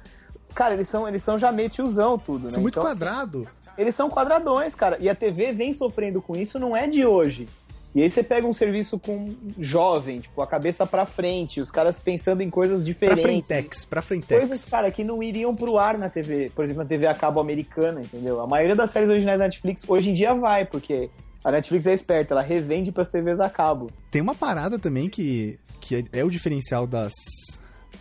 [0.54, 2.50] cara, eles são, eles são já meio tiozão tudo, né?
[2.50, 3.40] São muito então, assim, quadrado.
[3.42, 4.98] Assim, eles são quadradões, cara.
[5.00, 7.48] E a TV vem sofrendo com isso, não é de hoje.
[7.96, 11.98] E aí você pega um serviço com jovem, tipo, a cabeça pra frente, os caras
[11.98, 13.22] pensando em coisas diferentes.
[13.22, 14.40] Pra frentex, pra frentex.
[14.40, 17.40] Coisas, cara, que não iriam pro ar na TV, por exemplo, na TV a cabo
[17.40, 18.40] americana, entendeu?
[18.40, 21.10] A maioria das séries originais da Netflix hoje em dia vai, porque
[21.44, 23.90] a Netflix é esperta, ela revende pras TVs a cabo.
[24.12, 27.14] Tem uma parada também que, que é, é o diferencial das,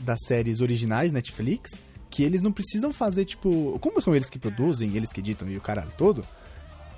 [0.00, 1.80] das séries originais Netflix,
[2.16, 3.78] que eles não precisam fazer, tipo.
[3.78, 6.24] Como são eles que produzem, eles que editam e o caralho todo,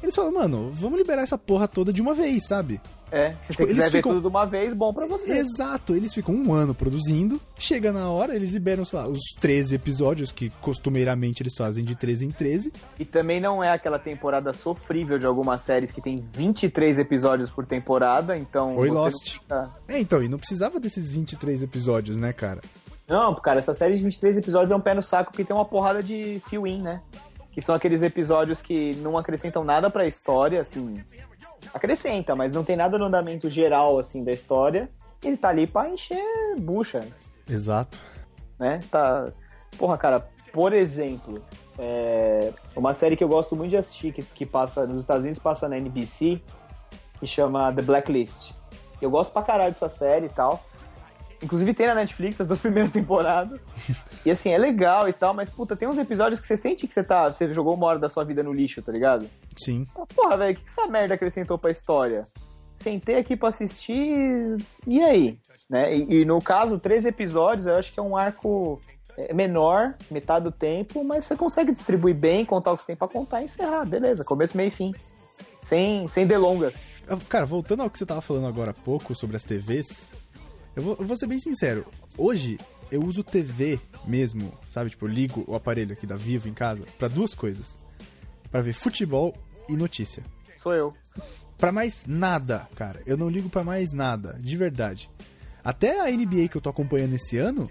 [0.00, 2.80] eles falam, mano, vamos liberar essa porra toda de uma vez, sabe?
[3.10, 4.12] É, se tipo, você quiser ficam...
[4.12, 5.38] ver tudo de uma vez, bom para você.
[5.38, 9.74] Exato, eles ficam um ano produzindo, chega na hora, eles liberam, sei lá, os 13
[9.74, 12.72] episódios, que costumeiramente eles fazem de 13 em 13.
[12.96, 17.66] E também não é aquela temporada sofrível de algumas séries que tem 23 episódios por
[17.66, 18.76] temporada, então...
[18.76, 19.32] Oi, Lost.
[19.32, 19.68] Fica...
[19.88, 22.60] É, então, e não precisava desses 23 episódios, né, cara?
[23.08, 25.64] Não, cara, essa série de 23 episódios é um pé no saco porque tem uma
[25.64, 27.00] porrada de fill-in, né?
[27.50, 31.02] Que são aqueles episódios que não acrescentam nada pra história, assim.
[31.72, 34.90] Acrescenta, mas não tem nada no andamento geral, assim, da história.
[35.24, 36.22] Ele tá ali pra encher
[36.58, 37.00] bucha.
[37.48, 37.98] Exato.
[38.58, 38.80] Né?
[38.90, 39.32] Tá.
[39.78, 41.42] Porra, cara, por exemplo,
[41.78, 42.52] é...
[42.76, 45.66] uma série que eu gosto muito de assistir, que, que passa nos Estados Unidos, passa
[45.66, 46.42] na NBC,
[47.18, 48.52] que chama The Blacklist.
[49.00, 50.62] Eu gosto pra caralho dessa série e tal.
[51.42, 53.60] Inclusive tem na Netflix as duas primeiras temporadas.
[54.24, 56.94] e assim, é legal e tal, mas puta, tem uns episódios que você sente que
[56.94, 57.32] você tá.
[57.32, 59.28] Você jogou uma hora da sua vida no lixo, tá ligado?
[59.56, 59.86] Sim.
[60.14, 62.26] Porra, velho, o que, que essa merda acrescentou pra história?
[62.76, 64.56] Sentei aqui pra assistir.
[64.86, 65.38] E aí?
[65.68, 65.96] Né?
[65.96, 68.80] E, e no caso, três episódios, eu acho que é um arco
[69.16, 72.96] é, menor, metade do tempo, mas você consegue distribuir bem, contar o que você tem
[72.96, 74.94] pra contar e encerrar, beleza, começo, meio e fim.
[75.60, 76.74] Sem, sem delongas.
[77.28, 80.06] Cara, voltando ao que você tava falando agora há pouco sobre as TVs,
[80.76, 81.84] eu vou, eu vou ser bem sincero.
[82.16, 82.58] Hoje,
[82.90, 84.90] eu uso TV mesmo, sabe?
[84.90, 87.76] Tipo, eu ligo o aparelho aqui da Vivo em casa para duas coisas.
[88.50, 89.36] para ver futebol
[89.68, 90.22] e notícia.
[90.62, 90.94] Sou eu.
[91.58, 93.02] Pra mais nada, cara.
[93.04, 95.10] Eu não ligo para mais nada, de verdade.
[95.62, 97.70] Até a NBA que eu tô acompanhando esse ano,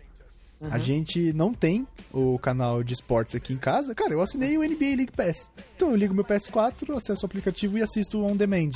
[0.61, 0.69] uhum.
[0.71, 3.95] a gente não tem o canal de esportes aqui em casa.
[3.95, 5.49] Cara, eu assinei o NBA League Pass.
[5.75, 8.71] Então eu ligo meu PS4, acesso o aplicativo e assisto on demand.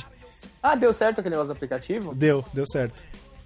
[0.62, 2.14] Ah, deu certo aquele negócio do aplicativo?
[2.14, 3.02] Deu, deu certo.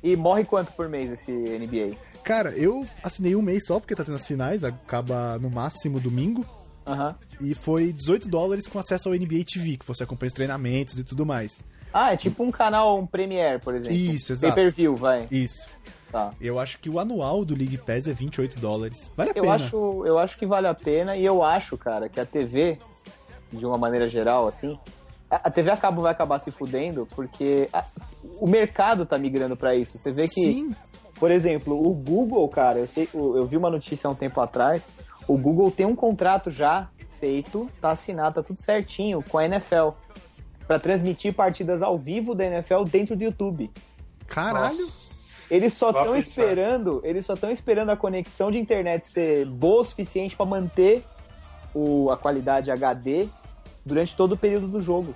[0.07, 1.97] E morre quanto por mês esse NBA?
[2.23, 6.47] Cara, eu assinei um mês só, porque tá tendo as finais, acaba no máximo domingo.
[6.87, 7.15] Uhum.
[7.41, 11.03] E foi 18 dólares com acesso ao NBA TV, que você acompanha os treinamentos e
[11.03, 11.61] tudo mais.
[11.93, 13.97] Ah, é tipo um canal, um Premiere, por exemplo.
[13.97, 14.55] Isso, exato.
[14.55, 15.27] Pay-per-view, vai.
[15.29, 15.67] Isso.
[16.13, 16.33] Tá.
[16.41, 19.11] Eu acho que o anual do League Pass é 28 dólares.
[19.17, 19.57] Vale a eu pena.
[19.57, 22.79] Acho, eu acho que vale a pena e eu acho, cara, que a TV,
[23.53, 24.79] de uma maneira geral, assim,
[25.29, 27.85] a TV a cabo vai acabar se fudendo porque a,
[28.41, 29.99] o mercado tá migrando para isso.
[29.99, 30.75] Você vê que, Sim.
[31.19, 34.83] por exemplo, o Google, cara, eu, sei, eu vi uma notícia há um tempo atrás,
[35.27, 39.91] o Google tem um contrato já feito, tá assinado, tá tudo certinho com a NFL
[40.67, 43.71] para transmitir partidas ao vivo da NFL dentro do YouTube.
[44.27, 44.77] Caralho.
[44.77, 45.17] Nossa.
[45.49, 49.85] Eles só estão esperando, eles só estão esperando a conexão de internet ser boa o
[49.85, 51.05] suficiente para manter
[51.73, 53.29] o, a qualidade HD
[53.85, 55.15] durante todo o período do jogo.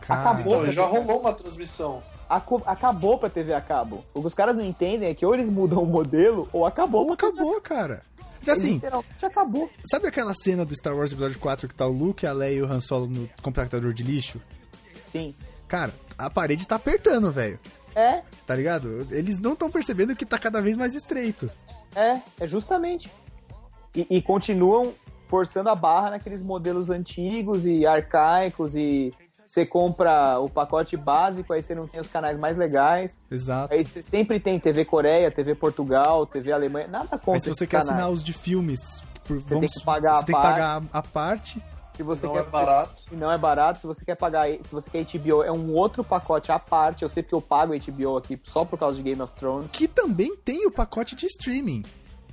[0.00, 0.60] Acabou.
[0.60, 2.00] Então, já rolou uma transmissão.
[2.28, 4.04] Acabou pra TV a cabo.
[4.14, 7.06] O que os caras não entendem é que ou eles mudam o modelo ou acabou.
[7.06, 8.02] Ou acabou, cara.
[8.46, 9.70] Assim, literalmente acabou.
[9.90, 12.62] Sabe aquela cena do Star Wars Episódio 4 que tá o Luke, a Leia e
[12.62, 14.40] o Han Solo no compactador de lixo?
[15.10, 15.34] Sim.
[15.66, 17.58] Cara, a parede tá apertando, velho.
[17.94, 18.22] É.
[18.46, 19.06] Tá ligado?
[19.10, 21.50] Eles não estão percebendo que tá cada vez mais estreito.
[21.94, 23.10] É, é justamente.
[23.94, 24.92] E, e continuam
[25.28, 29.12] forçando a barra naqueles modelos antigos e arcaicos e
[29.46, 33.22] você compra o pacote básico, aí você não tem os canais mais legais.
[33.30, 33.72] Exato.
[33.72, 37.34] Aí você sempre tem TV Coreia, TV Portugal, TV Alemanha, nada contra.
[37.34, 37.88] Aí se você quer canais.
[37.90, 40.48] assinar os de filmes, por, você vamos, tem que pagar você a tem parte.
[40.48, 41.62] que pagar a parte.
[41.96, 43.02] Se você não quer, é barato.
[43.08, 43.80] Se não é barato.
[43.80, 47.02] Se você quer pagar, se você quer HBO, é um outro pacote à parte.
[47.02, 49.70] Eu sei porque eu pago HBO aqui só por causa de Game of Thrones.
[49.70, 51.82] Que também tem o pacote de streaming.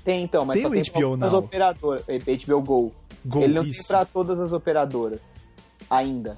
[0.04, 2.04] Tem então, mas tem só o tem HBO as operadoras.
[2.06, 2.92] HBO Go.
[3.26, 3.42] Go.
[3.42, 3.80] Ele não isso.
[3.80, 5.22] tem pra todas as operadoras.
[5.90, 6.38] Ainda.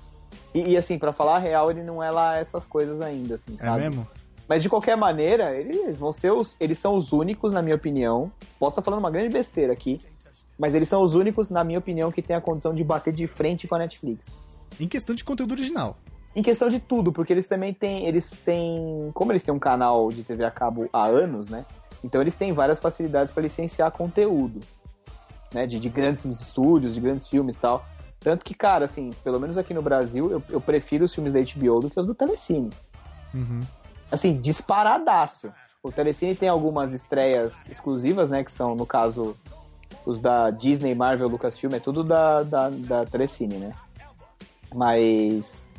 [0.56, 3.58] E, e, assim, para falar a real, ele não é lá essas coisas ainda, assim,
[3.60, 3.84] é sabe?
[3.84, 4.08] mesmo?
[4.48, 6.56] Mas de qualquer maneira, eles vão ser os.
[6.58, 8.32] Eles são os únicos, na minha opinião.
[8.58, 10.00] Posso estar falando uma grande besteira aqui.
[10.58, 13.28] Mas eles são os únicos, na minha opinião, que tem a condição de bater de
[13.28, 14.28] frente com a Netflix.
[14.80, 15.98] Em questão de conteúdo original.
[16.34, 18.06] Em questão de tudo, porque eles também têm.
[18.06, 19.12] Eles têm.
[19.14, 21.66] Como eles têm um canal de TV a cabo há anos, né?
[22.02, 24.62] Então eles têm várias facilidades para licenciar conteúdo,
[25.54, 25.68] né?
[25.68, 27.84] De, de grandes estúdios, de grandes filmes e tal.
[28.26, 31.40] Tanto que, cara, assim, pelo menos aqui no Brasil, eu, eu prefiro os filmes da
[31.40, 32.72] HBO do que os do Telecine.
[33.32, 33.60] Uhum.
[34.12, 35.54] Assim, disparadaço.
[35.84, 38.44] O Telecine tem algumas estreias exclusivas, né?
[38.44, 39.38] Que são, no caso,
[40.04, 43.76] os da Disney, Marvel, Lucasfilm, é tudo da, da, da Telecine, né?
[44.74, 45.72] Mas.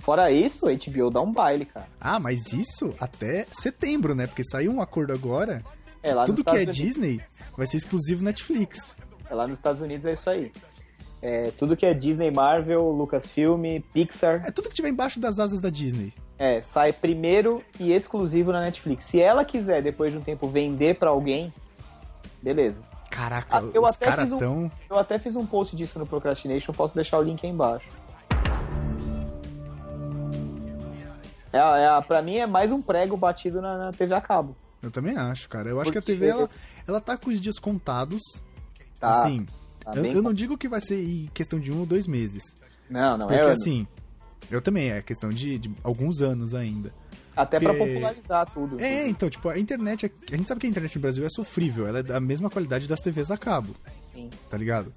[0.00, 1.86] Fora isso, a HBO dá um baile, cara.
[1.98, 4.26] Ah, mas isso até setembro, né?
[4.26, 5.64] Porque saiu um acordo agora.
[6.02, 6.66] É, lá Tudo que é.
[6.66, 7.22] Disney
[7.56, 8.94] vai ser exclusivo Netflix.
[9.30, 10.52] É, Lá nos Estados Unidos é isso aí.
[11.22, 15.60] É, tudo que é Disney, Marvel, Lucasfilm, Pixar, É tudo que tiver embaixo das asas
[15.60, 16.14] da Disney.
[16.38, 19.04] é, sai primeiro e exclusivo na Netflix.
[19.04, 21.52] Se ela quiser, depois de um tempo, vender pra alguém,
[22.42, 22.80] beleza.
[23.10, 24.72] Caraca, Ah, eu os até caras fiz um- tão.
[24.88, 27.86] Eu até fiz um post disso no Procrastination, posso deixar o link aí embaixo.
[31.52, 34.56] É, é, pra mim é mais um prego batido na, na TV a cabo.
[34.82, 35.68] Eu também acho, cara.
[35.68, 36.48] Eu acho que a Porque- TV, ela,
[36.86, 38.20] ela tá com os dias contados.
[38.98, 39.46] Tá, assim,
[39.84, 42.42] tá eu, eu não digo que vai ser em questão de um ou dois meses.
[42.88, 43.50] Não, não Porque é.
[43.50, 43.86] assim,
[44.50, 46.92] eu também, é questão de, de alguns anos ainda.
[47.36, 48.80] até pra porque- popularizar tudo.
[48.80, 51.86] É, então, tipo, a internet, a gente sabe que a internet no Brasil é sofrível,
[51.86, 53.74] ela é da mesma qualidade das TVs a cabo,
[54.12, 54.28] Sim.
[54.48, 54.92] tá ligado?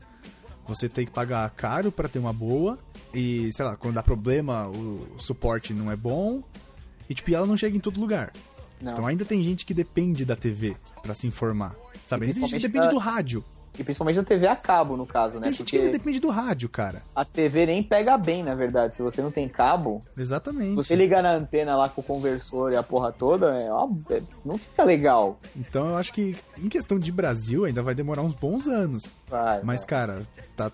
[0.68, 2.80] Você tem que pagar caro pra ter uma boa,
[3.14, 6.42] e, sei lá, quando dá problema, o, suporte não é bom,
[7.10, 8.32] e, tipo, ela não chega em todo lugar.
[8.82, 8.94] Não.
[8.94, 11.76] Então ainda tem gente que depende da TV pra se informar,
[12.08, 12.26] sabe?
[12.26, 13.44] Ainda tem gente que depende da- do rádio.
[13.78, 15.44] E principalmente da TV a cabo, no caso, né?
[15.44, 17.02] Tem gente que Porque depende do rádio, cara.
[17.16, 18.96] a TV nem pega bem, na verdade.
[18.96, 20.76] Se você não tem cabo, Exatamente.
[20.76, 24.22] você ligar na antena lá com o conversor e a porra toda, é, ó, é-
[24.46, 25.40] não fica legal.
[25.56, 29.04] Então eu acho que em questão de Brasil ainda vai demorar uns bons anos.
[29.28, 29.88] Vai, Mas, vai.
[29.90, 30.22] cara,
[30.56, 30.72] tá.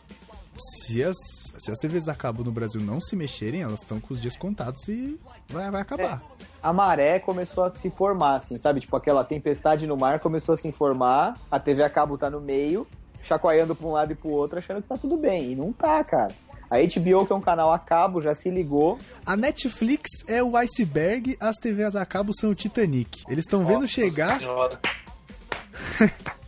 [0.59, 1.17] Se as,
[1.57, 4.35] se as TVs a cabo no Brasil não se mexerem, elas estão com os dias
[4.35, 6.21] contados e vai, vai acabar.
[6.61, 8.79] a maré começou a se formar, assim, sabe?
[8.79, 12.41] Tipo, aquela tempestade no mar começou a se informar, a TV a cabo tá no
[12.41, 12.87] meio,
[13.23, 15.51] chacoalhando pra um lado e pro outro, achando que tá tudo bem.
[15.51, 16.33] E não tá, cara.
[16.69, 18.99] A HBO, que é um canal a cabo, já se ligou.
[19.25, 23.23] A Netflix é o iceberg, as TVs a cabo são o Titanic.
[23.27, 24.79] Eles estão vendo chegar, Senhora.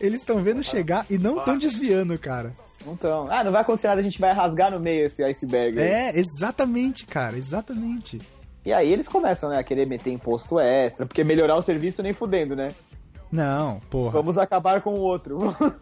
[0.00, 2.52] eles estão vendo chegar e não estão desviando, cara.
[2.86, 5.78] Então, ah, não vai acontecer nada, a gente vai rasgar no meio esse iceberg.
[5.78, 5.86] aí.
[5.86, 8.18] É, exatamente, cara, exatamente.
[8.64, 12.12] E aí eles começam, né, a querer meter imposto extra, porque melhorar o serviço nem
[12.12, 12.68] fudendo, né?
[13.30, 14.12] Não, porra.
[14.12, 15.38] Vamos acabar com o outro.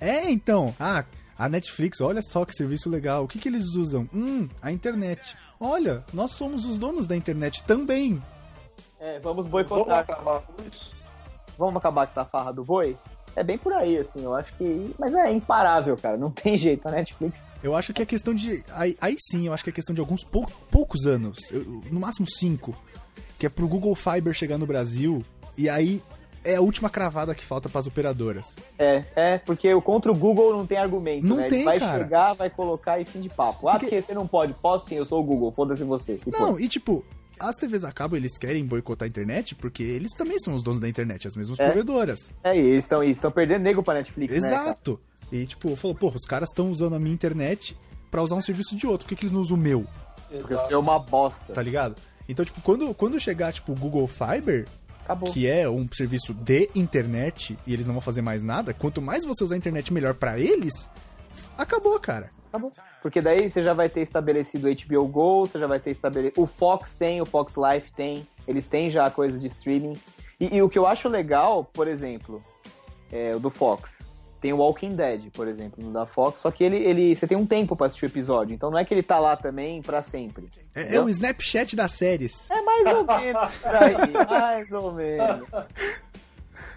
[0.00, 0.72] É, então.
[0.78, 1.04] Ah,
[1.36, 3.24] a Netflix, olha só que serviço legal.
[3.24, 4.08] O que, que eles usam?
[4.14, 5.36] Hum, a internet.
[5.58, 8.22] Olha, nós somos os donos da internet também.
[9.00, 9.98] é, vamos Vamos boicotar.
[10.00, 10.90] acabar com isso?
[11.58, 12.96] Vamos acabar com essa farra do boi?
[13.36, 14.94] É bem por aí, assim, eu acho que.
[14.98, 16.16] Mas é imparável, cara.
[16.16, 16.86] Não tem jeito.
[16.88, 17.42] A Netflix.
[17.62, 18.64] Eu acho que é questão de.
[18.72, 21.38] Aí, aí sim, eu acho que é questão de alguns pou- poucos anos.
[21.50, 22.74] eu- no máximo cinco.
[23.38, 25.22] Que é pro Google Fiber chegar no Brasil.
[25.56, 26.02] E aí
[26.44, 28.46] é a última cravada que falta pras operadoras.
[28.78, 31.46] É, é, porque o contra o Google não tem argumento, Não né?
[31.46, 31.98] Ele tem, vai cara.
[32.02, 33.68] chegar, vai colocar e fim de papo.
[33.68, 34.54] Ah, Porque- porque você não pode.
[34.54, 36.16] Posso sim, eu sou o Google, foda-se você.
[36.18, 36.32] Foi?
[36.32, 37.04] Não, e tipo,
[37.40, 40.80] as TVs a cabo, eles querem boicotar a internet porque eles também são os donos
[40.80, 41.64] da internet, as mesmas É.
[41.66, 42.32] provedodoras.
[42.44, 44.38] É, e eles estão perdendo nego pra Netflix, né?
[44.38, 45.00] Exato.
[45.30, 47.76] E tipo, falou, porra, os caras estão usando a minha internet
[48.10, 49.04] pra usar um serviço de outro.
[49.06, 49.86] Por que, que eles não usam o meu?
[50.30, 51.52] Porque você é uma bosta.
[51.52, 51.96] Tá ligado?
[52.28, 54.66] Então, tipo, quando, quando chegar, tipo, o Google Fiber,
[55.04, 55.32] Acabou.
[55.32, 59.24] que é um serviço de internet, e eles não vão fazer mais nada, quanto mais
[59.24, 60.90] você usar a internet melhor pra eles,
[61.56, 62.30] acabou, cara.
[62.48, 62.72] Acabou.
[63.02, 66.40] Porque daí você já vai ter estabelecido o HBO Go, você já vai ter estabelecido.
[66.40, 68.26] O Fox tem, o Fox Life tem.
[68.46, 69.96] Eles têm já a coisa de streaming.
[70.40, 72.42] E, e o que eu acho legal, por exemplo,
[73.12, 73.98] é o do Fox.
[74.40, 77.36] Tem o Walking Dead, por exemplo, no da Fox, só que ele, ele você tem
[77.36, 80.00] um tempo pra assistir o episódio, então não é que ele tá lá também pra
[80.00, 80.48] sempre.
[80.76, 82.48] É, é o Snapchat das séries.
[82.48, 85.48] É mais ou menos por aí, mais ou menos.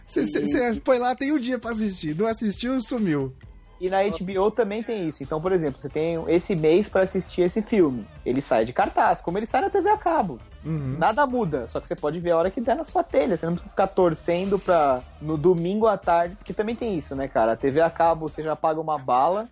[0.08, 2.16] Você põe lá, tem um dia pra assistir.
[2.16, 3.34] Não assistiu, sumiu.
[3.82, 5.24] E na HBO também tem isso.
[5.24, 8.06] Então, por exemplo, você tem esse mês pra assistir esse filme.
[8.24, 10.38] Ele sai de cartaz, como ele sai na TV a cabo.
[10.64, 10.96] Uhum.
[11.00, 13.36] Nada muda, só que você pode ver a hora que der na sua telha.
[13.36, 17.28] Você não precisa ficar torcendo pra no domingo à tarde, porque também tem isso, né,
[17.28, 17.54] cara?
[17.54, 19.50] A TV a cabo você já paga uma bala.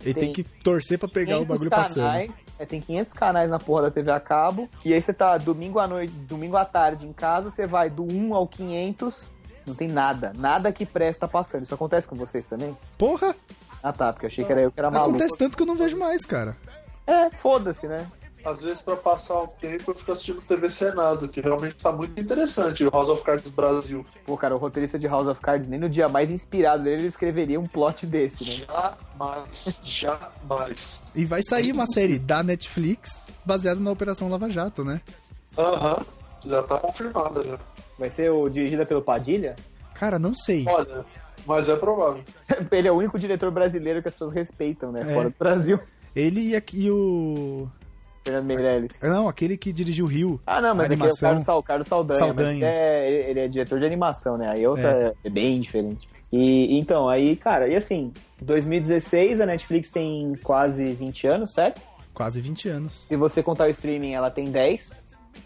[0.00, 2.34] Ele tem, Tem que torcer pra pegar o 500 bagulho canais, passando.
[2.60, 4.68] é, tem 500 canais na porra da TV a cabo.
[4.84, 8.04] E aí você tá domingo à noite, domingo à tarde em casa, você vai do
[8.04, 9.28] 1 ao 500,
[9.66, 11.62] não tem nada, nada que presta passando.
[11.64, 12.76] Isso acontece com vocês também?
[12.98, 13.34] Porra,
[13.84, 15.10] Ah tá, porque eu achei que era eu que era maluco.
[15.10, 16.56] acontece tanto que eu não vejo mais, cara.
[17.06, 18.06] É, foda-se, né?
[18.42, 22.18] Às vezes, pra passar o tempo, eu fico assistindo TV Senado, que realmente tá muito
[22.18, 22.82] interessante.
[22.82, 24.04] O House of Cards Brasil.
[24.24, 27.08] Pô, cara, o roteirista de House of Cards, nem no dia mais inspirado dele, ele
[27.08, 28.66] escreveria um plot desse, né?
[28.66, 31.12] Jamais, jamais.
[31.14, 35.02] E vai sair uma série da Netflix baseada na Operação Lava Jato, né?
[35.58, 35.98] Aham.
[36.42, 37.58] Já tá confirmada já.
[37.98, 39.56] Vai ser o dirigida pelo Padilha?
[39.94, 40.64] Cara, não sei.
[40.66, 41.04] Olha,
[41.46, 42.22] mas é provável.
[42.70, 45.02] Ele é o único diretor brasileiro que as pessoas respeitam, né?
[45.02, 45.14] É.
[45.14, 45.78] Fora do Brasil.
[46.14, 47.68] Ele e, aqui, o.
[48.24, 48.92] Fernando Meirelles.
[49.02, 50.40] Não, aquele que dirigiu o Rio.
[50.46, 51.16] Ah, não, mas A aqui é o.
[51.16, 52.18] Carlos, Sal, Carlos Saldanha.
[52.18, 52.54] Saldanha.
[52.54, 54.50] mas é- ele é diretor de animação, né?
[54.50, 56.08] Aí outra é, bem diferente.
[56.32, 61.80] E então, aí, cara, e assim, 2016 a Netflix tem quase 20 anos, certo?
[62.12, 63.04] Quase 20 anos.
[63.08, 64.92] Se você contar o streaming, ela tem 10.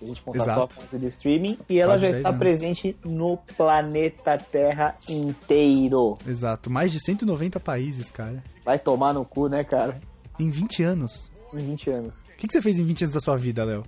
[0.00, 1.58] A gente contar só a fase de streaming.
[1.68, 2.38] E ela Quase já 10 está anos.
[2.38, 6.16] presente no planeta Terra inteiro.
[6.26, 6.70] Exato.
[6.70, 8.42] Mais de 190 países, cara.
[8.64, 10.00] Vai tomar no cu, né, cara?
[10.38, 11.30] Em 20 anos.
[11.52, 12.16] Em 20 anos.
[12.32, 13.84] O que, que você fez em 20 anos da sua vida, Léo?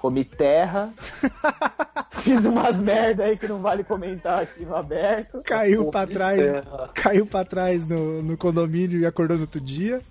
[0.00, 0.90] Comi terra.
[2.18, 5.40] Fiz umas merda aí que não vale comentar aqui no aberto.
[5.44, 6.40] Caiu pra trás.
[6.40, 6.90] terra.
[6.92, 10.02] Caiu pra trás no, no condomínio e acordou no outro dia.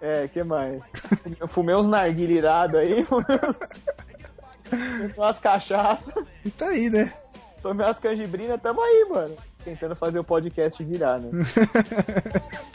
[0.00, 0.82] É, que mais?
[1.40, 3.04] Eu fumei uns narguilha irado aí.
[5.16, 6.26] Umas cachaças.
[6.44, 7.12] E tá aí, né?
[7.62, 8.60] Tomei umas canjibrinas.
[8.60, 9.36] Tamo aí, mano.
[9.64, 11.30] Tentando fazer o podcast virar, né?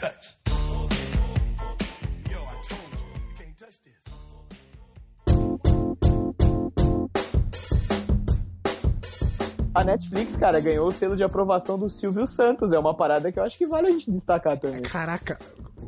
[0.00, 0.39] that
[9.72, 12.72] A Netflix, cara, ganhou o selo de aprovação do Silvio Santos.
[12.72, 14.82] É uma parada que eu acho que vale a gente destacar também.
[14.82, 15.38] Caraca.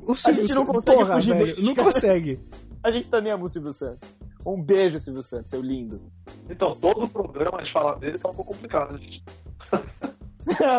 [0.06, 1.46] O Silvio gente não Santos- consegue Porra, fugir velho.
[1.56, 2.40] dele, Não consegue.
[2.82, 4.08] A gente também ama o Silvio Santos.
[4.46, 6.00] Um beijo, Silvio Santos, seu lindo.
[6.48, 8.96] Então, todo o programa a gente falar dele tá um pouco complicado.
[8.98, 9.22] gente.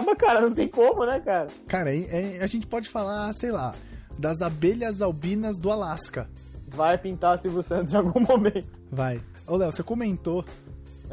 [0.05, 1.47] Mas, cara, não tem como, né, cara?
[1.67, 3.73] Cara, é- é- a gente pode falar, sei lá,
[4.17, 6.29] das abelhas albinas do Alasca.
[6.67, 8.67] Vai pintar Silvio Santos em algum momento.
[8.91, 9.21] Vai.
[9.47, 10.43] Ô, Léo, você comentou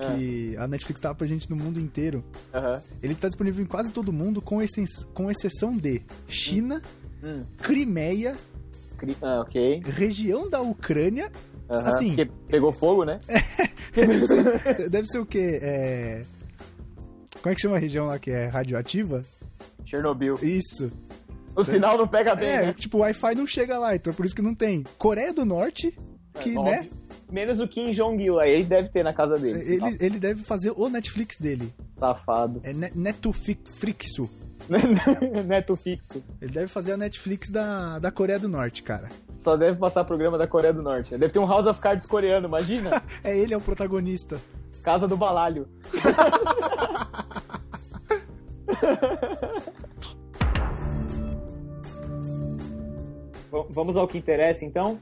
[0.01, 0.11] É.
[0.17, 2.25] que a Netflix estava presente no mundo inteiro.
[3.03, 6.81] Ele tá disponível em quase todo mundo, com, exce- com exceção de China,
[7.23, 7.45] Hum.
[7.59, 8.35] Crimeia,
[8.97, 9.81] Cri- Ah, ok.
[9.85, 11.31] região da Ucrânia.
[11.69, 11.89] Aham.
[11.89, 12.09] Assim.
[12.17, 13.21] Porque pegou fogo, né?
[14.91, 15.59] Deve ser o quê?
[15.63, 16.23] É...
[17.43, 19.23] Como é que chama a região lá que é radioativa?
[19.87, 20.35] Chernobyl.
[20.43, 20.91] Isso.
[21.57, 22.73] O sinal não pega bem, É, né?
[22.73, 24.85] tipo, o Wi-Fi não chega lá, então por isso que não tem.
[24.99, 25.95] Coreia do Norte,
[26.41, 26.89] que, É, né.
[27.31, 29.61] Menos o Kim Jong-il, aí ele deve ter na casa dele.
[29.61, 31.73] ele, ele deve fazer o Netflix dele.
[31.99, 32.61] Safado.
[32.65, 34.29] É ne- Netuflixo.
[35.47, 36.23] Neto fixo.
[36.41, 39.09] Ele deve fazer a Netflix da, da Coreia do Norte, cara.
[39.41, 41.17] Só deve passar programa da Coreia do Norte.
[41.17, 43.03] Deve ter um House of Cards coreano, imagina?
[43.25, 44.39] É ele é o protagonista.
[44.83, 45.67] Casa do Balalho.
[53.71, 55.01] Vamos ao que interessa, então?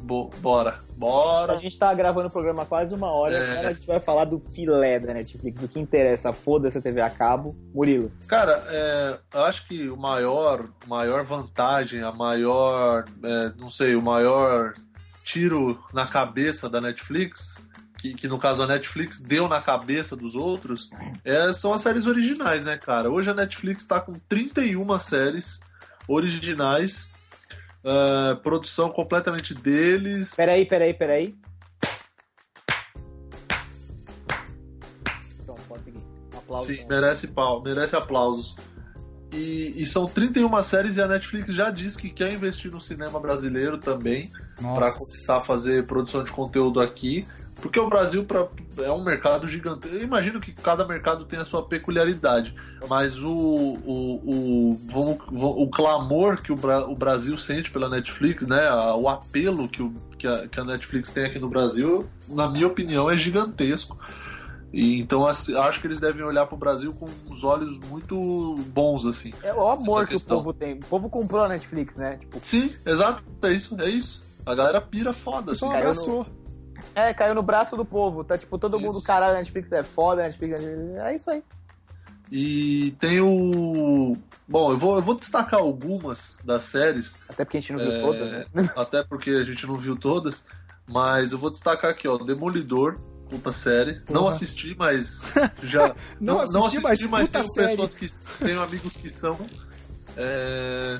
[0.00, 0.70] Bo- bora.
[0.70, 1.56] A Bora.
[1.58, 3.52] gente tá gravando o programa quase uma hora, É.
[3.52, 6.32] agora a gente vai falar do filé da Netflix, do que interessa.
[6.32, 7.54] Foda-se a TV a cabo.
[7.74, 8.10] Murilo.
[8.26, 14.02] Cara, é, eu acho que o maior, maior vantagem, a maior, é, não sei, o
[14.02, 14.74] maior
[15.24, 17.56] tiro na cabeça da Netflix,
[17.98, 20.90] que, que no caso a Netflix deu na cabeça dos outros,
[21.24, 23.10] é, são as séries originais, né, cara?
[23.10, 25.60] Hoje a Netflix tá com 31 séries
[26.06, 27.10] originais,
[27.84, 30.34] é, produção completamente deles.
[30.34, 31.38] Peraí, peraí, peraí.
[35.44, 36.02] Pronto, pode seguir.
[36.36, 36.66] Aplausos.
[36.66, 38.56] Sim, merece pau, merece aplausos.
[39.32, 43.20] E, e são 31 séries e a Netflix já diz que quer investir no cinema
[43.20, 47.26] brasileiro também, para começar a fazer produção de conteúdo aqui.
[47.60, 48.46] Porque o Brasil pra,
[48.78, 49.88] é um mercado gigante.
[49.88, 52.54] Eu imagino que cada mercado tem a sua peculiaridade,
[52.88, 54.78] mas o, o,
[55.32, 59.92] o, o clamor que o, o Brasil sente pela Netflix, né, o apelo que, o,
[60.16, 63.98] que, a, que a Netflix tem aqui no Brasil, na minha opinião, é gigantesco.
[64.72, 69.06] E, então acho que eles devem olhar para o Brasil com uns olhos muito bons,
[69.06, 69.32] assim.
[69.42, 70.74] É o amor que o povo tem.
[70.74, 72.18] O povo comprou a Netflix, né?
[72.18, 74.20] Tipo, Sim, exato, é isso, é isso.
[74.44, 75.66] A galera pira foda, O assim.
[75.66, 76.26] no- abraçou.
[76.94, 78.24] É, caiu no braço do povo.
[78.24, 79.02] Tá tipo, todo mundo, Isso.
[79.04, 81.10] caralho, a Netflix é foda, Netflix é...
[81.10, 81.42] é isso aí.
[82.30, 84.16] E tem o.
[84.46, 87.92] Bom, eu vou, eu vou destacar algumas das séries, Até porque a gente não viu
[87.92, 88.46] É, todas, né?
[88.76, 90.44] até porque a gente não viu todas,
[90.86, 92.98] mas eu vou destacar aqui, ó, Demolidor,
[93.30, 94.02] puta série.
[94.10, 94.28] Não Porra.
[94.34, 95.22] assisti, mas
[95.62, 95.94] já.
[96.20, 97.68] Não assisti, mas puta tenho série.
[97.68, 98.06] pessoas que.
[98.44, 99.38] Tenho amigos que são.
[100.16, 100.98] É,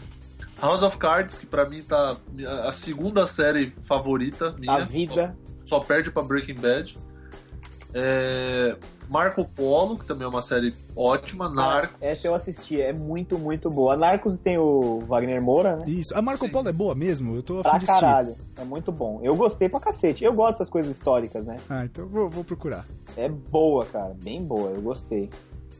[0.61, 2.17] House of Cards, que pra mim tá
[2.67, 4.73] a segunda série favorita minha.
[4.73, 5.37] A vida.
[5.69, 6.97] Só perde pra Breaking Bad.
[7.95, 8.77] É,
[9.09, 11.49] Marco Polo, que também é uma série ótima.
[11.49, 11.97] Narcos.
[12.01, 13.97] Essa eu assisti, é muito, muito boa.
[13.97, 15.85] Narcos tem o Wagner Moura, né?
[15.87, 16.15] Isso.
[16.15, 16.53] A Marco Sim.
[16.53, 17.35] Polo é boa mesmo?
[17.37, 18.37] Eu tô a Pra caralho.
[18.57, 19.21] É muito bom.
[19.23, 20.25] Eu gostei pra cacete.
[20.25, 21.57] Eu gosto dessas coisas históricas, né?
[21.69, 22.85] Ah, então eu vou, vou procurar.
[23.17, 24.15] É boa, cara.
[24.23, 24.71] Bem boa.
[24.71, 25.31] Eu gostei.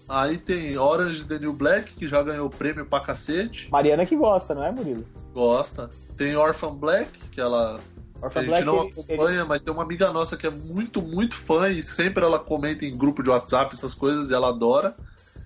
[0.09, 3.71] Aí tem Orange the New Black, que já ganhou prêmio pra cacete.
[3.71, 5.05] Mariana que gosta, não é, Murilo?
[5.35, 5.91] Gosta.
[6.17, 7.79] Tem Orphan Black, que ela
[8.21, 11.01] A Orphan gente Black, não ele- acompanha, mas tem uma amiga nossa que é muito,
[11.01, 14.95] muito fã e sempre ela comenta em grupo de WhatsApp essas coisas e ela adora.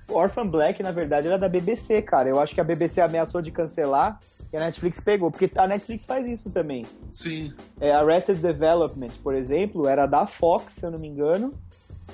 [0.09, 2.29] Orphan Black, na verdade, era da BBC, cara.
[2.29, 4.19] Eu acho que a BBC ameaçou de cancelar
[4.53, 6.85] e a Netflix pegou, porque a Netflix faz isso também.
[7.13, 7.53] Sim.
[7.81, 11.55] É, Arrested Development, por exemplo, era da Fox, se eu não me engano.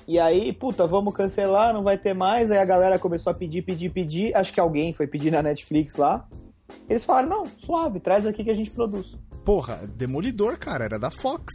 [0.06, 2.50] E aí, puta, vamos cancelar, não vai ter mais.
[2.50, 4.36] Aí a galera começou a pedir, pedir, pedir.
[4.36, 6.26] Acho que alguém foi pedir na Netflix lá.
[6.88, 9.16] Eles falaram, não, suave, traz aqui que a gente produz.
[9.48, 11.54] Porra, Demolidor, cara, era da Fox.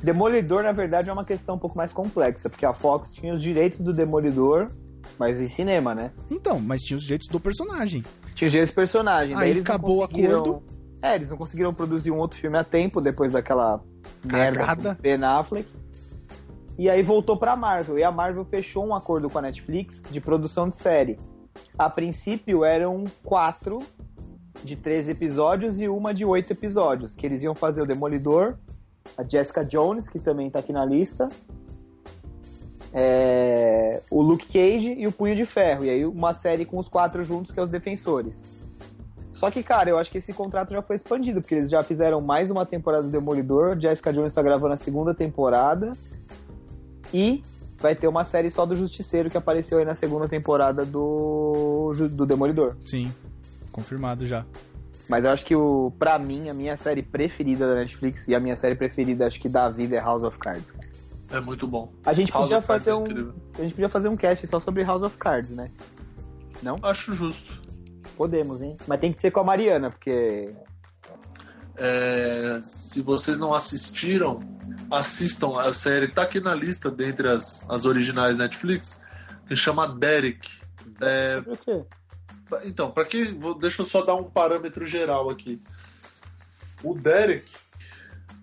[0.00, 3.42] Demolidor, na verdade, é uma questão um pouco mais complexa, porque a Fox tinha os
[3.42, 4.70] direitos do Demolidor,
[5.18, 6.12] mas em cinema, né?
[6.30, 8.04] Então, mas tinha os direitos do personagem.
[8.36, 9.34] Tinha os direitos do personagem.
[9.34, 10.62] Aí acabou o acordo.
[11.02, 13.82] É, eles não conseguiram produzir um outro filme a tempo depois daquela
[14.28, 14.96] Cagada.
[15.00, 15.68] Ben Affleck.
[16.78, 17.98] E aí voltou pra Marvel.
[17.98, 21.18] E a Marvel fechou um acordo com a Netflix de produção de série.
[21.76, 23.80] A princípio eram quatro
[24.64, 27.14] de 13 episódios e uma de oito episódios.
[27.14, 28.56] Que eles iam fazer o Demolidor,
[29.16, 31.28] a Jessica Jones, que também tá aqui na lista.
[32.94, 35.84] é, o Luke Cage e o Punho de Ferro.
[35.84, 38.36] E aí uma série com os quatro juntos, que é os Defensores.
[39.32, 42.20] Só que, cara, eu acho que esse contrato já foi expandido, porque eles já fizeram
[42.20, 45.92] mais uma temporada do Demolidor, Jessica Jones está gravando a segunda temporada,
[47.12, 47.42] e
[47.78, 52.24] vai ter uma série só do Justiceiro que apareceu aí na segunda temporada do, do
[52.24, 52.76] Demolidor.
[52.86, 53.12] Sim,
[53.74, 54.46] confirmado já.
[55.08, 58.40] Mas eu acho que, o, pra mim, a minha série preferida da Netflix, e a
[58.40, 60.72] minha série preferida, acho que da vida, é House of Cards.
[61.30, 61.92] É muito bom.
[62.06, 63.06] A gente House podia Cards fazer é um.
[63.06, 63.34] incrível.
[63.54, 65.70] A gente podia fazer um cast só sobre House of Cards, né?
[66.62, 66.78] Não?
[66.82, 67.60] Acho justo.
[68.16, 68.76] Podemos, hein?
[68.86, 70.54] Mas tem que ser com a Mariana, porque.
[71.76, 74.40] É, se vocês não assistiram,
[74.90, 79.02] assistam a série que tá aqui na lista dentre as, as originais Netflix,
[79.48, 80.48] que chama Derek.
[81.00, 81.84] É, Sobre o quê?
[82.64, 85.60] Então, para que vou, deixa eu só dar um parâmetro geral aqui.
[86.82, 87.50] O Derek,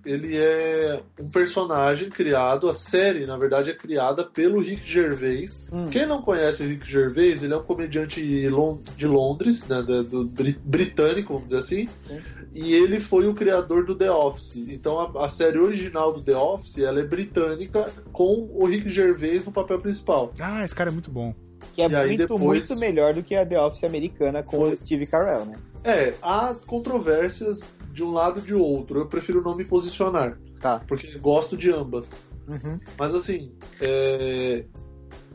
[0.04, 5.68] ele é um personagem criado, a série, na verdade, é criada pelo Rick Gervais.
[5.72, 5.86] Hum.
[5.92, 10.60] Quem não conhece o Rick Gervais, ele é um comediante de Londres, né, do, bri-
[10.64, 11.88] britânico, vamos dizer assim.
[12.08, 12.20] Sim.
[12.54, 14.56] E ele foi o criador do The Office.
[14.56, 19.46] Então a, a série original do The Office, ela é britânica com o Rick Gervais
[19.46, 20.34] no papel principal.
[20.40, 21.34] Ah, esse cara é muito bom.
[21.74, 24.74] Que é E muito, depois- muito melhor do que a The Office americana com Foi.
[24.74, 25.56] o Steve Carell, né?
[25.84, 27.60] É, há controvérsias
[27.94, 29.00] de um lado e de outro.
[29.00, 30.82] Eu prefiro não me posicionar, Tá.
[30.88, 32.30] porque gosto de ambas.
[32.48, 32.80] Uhum.
[32.98, 33.52] Mas assim,
[33.82, 34.66] é...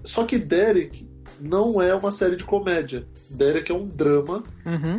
[0.05, 1.09] só que Derek
[1.41, 3.07] não é uma série de comédia.
[3.31, 4.99] Derek é um drama Uhum.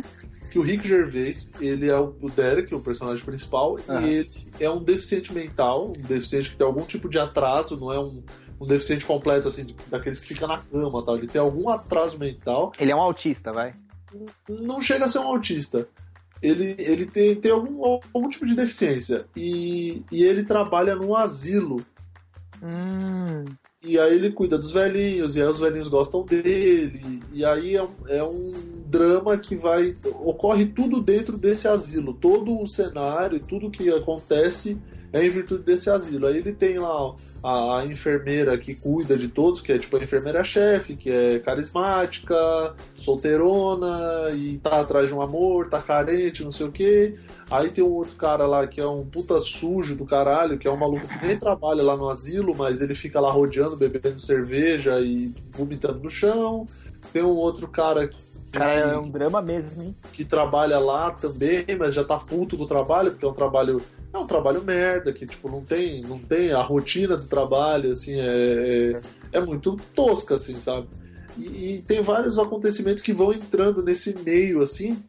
[0.50, 4.06] que o Rick Gervais, ele é o Derek, o personagem principal, Aham.
[4.06, 7.92] e ele é um deficiente mental, um deficiente que tem algum tipo de atraso, não
[7.92, 8.22] é um,
[8.60, 11.16] um deficiente completo, assim, daqueles que fica na cama tal.
[11.16, 13.74] Ele tem algum atraso mental Ele é um autista, vai.
[14.48, 15.88] não chega a ser um autista.
[16.40, 19.26] Ele, ele tem, tem algum, algum tipo de deficiência.
[19.34, 21.84] E, e ele trabalha num asilo.
[22.62, 23.44] Hum.
[23.82, 27.22] E aí ele cuida dos velhinhos, e aí os velhinhos gostam dele.
[27.32, 28.52] E aí é um, é um
[28.86, 29.96] drama que vai.
[30.20, 32.12] Ocorre tudo dentro desse asilo.
[32.12, 34.76] Todo o cenário, tudo que acontece
[35.12, 36.26] é em virtude desse asilo.
[36.26, 40.02] Aí ele tem lá a, a enfermeira que cuida de todos, que é tipo a
[40.02, 46.66] enfermeira-chefe, que é carismática, solteirona, e tá atrás de um amor, tá carente, não sei
[46.66, 47.16] o quê.
[47.50, 50.70] Aí tem um outro cara lá que é um puta sujo do caralho, que é
[50.70, 55.00] um maluco que nem trabalha lá no asilo, mas ele fica lá rodeando, bebendo cerveja
[55.00, 56.66] e vomitando no chão.
[57.12, 58.16] Tem um outro cara que,
[58.58, 59.96] Cara, é um drama mesmo, hein?
[60.12, 63.80] que trabalha lá também, mas já tá puto do trabalho, porque é um trabalho.
[64.12, 68.18] É um trabalho merda, que tipo, não tem, não tem a rotina do trabalho, assim,
[68.18, 68.94] é,
[69.32, 70.88] é, é muito tosca, assim, sabe?
[71.36, 75.02] E, e tem vários acontecimentos que vão entrando nesse meio, assim,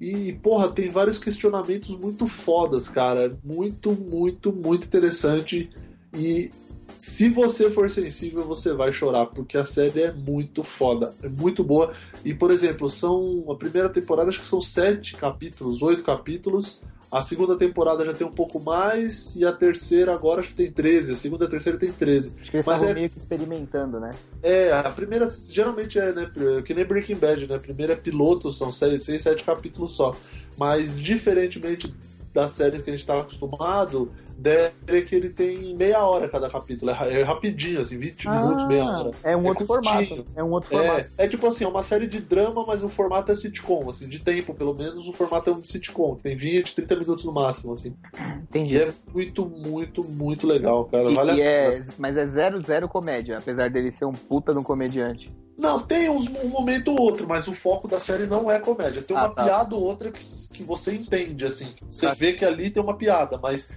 [0.00, 3.36] e, porra, tem vários questionamentos muito fodas, cara.
[3.42, 5.70] Muito, muito, muito interessante.
[6.14, 6.50] E
[6.98, 11.62] se você for sensível, você vai chorar, porque a série é muito foda, é muito
[11.62, 11.92] boa.
[12.24, 13.44] E, por exemplo, são.
[13.50, 16.80] A primeira temporada acho que são sete capítulos, oito capítulos.
[17.10, 20.72] A segunda temporada já tem um pouco mais, e a terceira agora acho que tem
[20.72, 21.12] 13.
[21.12, 22.32] A segunda e a terceira tem 13.
[22.40, 24.10] Acho que eles Mas estavam é- meio que experimentando, né?
[24.42, 26.30] É, a primeira geralmente é, né?
[26.64, 27.54] Que nem Breaking Bad, né?
[27.54, 30.16] A primeira é piloto, são seis, seis, sete capítulos só.
[30.58, 31.94] Mas diferentemente
[32.36, 36.90] das séries que a gente estava acostumado, Derek ele tem meia hora cada capítulo.
[36.90, 39.10] É é rapidinho, assim, 20 minutos, meia hora.
[39.24, 40.06] é um outro curtinho.
[40.06, 40.24] formato.
[40.36, 41.10] É um outro formato.
[41.16, 44.06] É, é tipo assim, é uma série de drama, mas o formato é sitcom, assim,
[44.06, 47.32] de tempo, pelo menos, o formato é um de sitcom, tem 20, 30 minutos no
[47.32, 47.94] máximo, assim.
[48.42, 48.74] Entendi.
[48.76, 51.10] E é muito, muito, muito legal, cara.
[51.10, 51.86] E- Vale e a é, pena.
[51.98, 55.30] mas é zero, zero comédia, apesar dele ser um puta de um comediante.
[55.56, 59.02] Não, tem uns, um momento ou outro, mas o foco da série não é comédia.
[59.02, 59.44] Tem uma Ah, tá.
[59.44, 60.20] piada ou outra que,
[60.52, 61.74] que você entende, assim.
[61.90, 62.12] Você Tá.
[62.14, 63.68] vê que ali tem uma piada, mas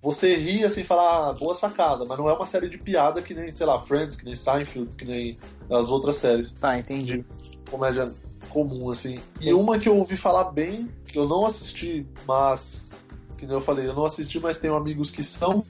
[0.00, 3.20] você ri assim e fala, ah, boa sacada, mas não é uma série de piada
[3.20, 5.36] que nem, sei lá, Friends, que nem Seinfeld, que nem
[5.70, 6.52] as outras séries.
[6.52, 7.24] Tá, entendi.
[7.68, 8.12] Comédia
[8.48, 9.18] comum, assim.
[9.40, 12.88] E uma que eu ouvi falar bem, que eu não assisti, mas.
[13.36, 15.64] Que nem eu falei, eu não assisti, mas tenho amigos que são.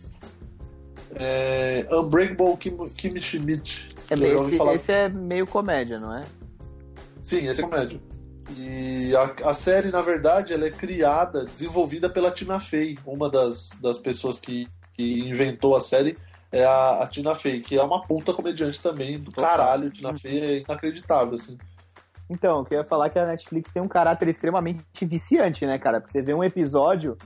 [1.14, 3.89] É, Unbreakable Kim, Kimmy Schmidt.
[4.10, 6.24] É, esse, falar esse é meio comédia, não é?
[7.22, 8.00] Sim, esse é comédia.
[8.56, 13.70] E a, a série, na verdade, ela é criada, desenvolvida pela Tina Fey, uma das,
[13.80, 16.18] das pessoas que, que inventou a série
[16.52, 19.90] é a, a Tina Fey, que é uma puta comediante também, do caralho.
[19.90, 21.56] Tina Fey é inacreditável, assim.
[22.28, 26.00] Então, eu queria falar que a Netflix tem um caráter extremamente viciante, né, cara?
[26.00, 27.16] Porque você vê um episódio,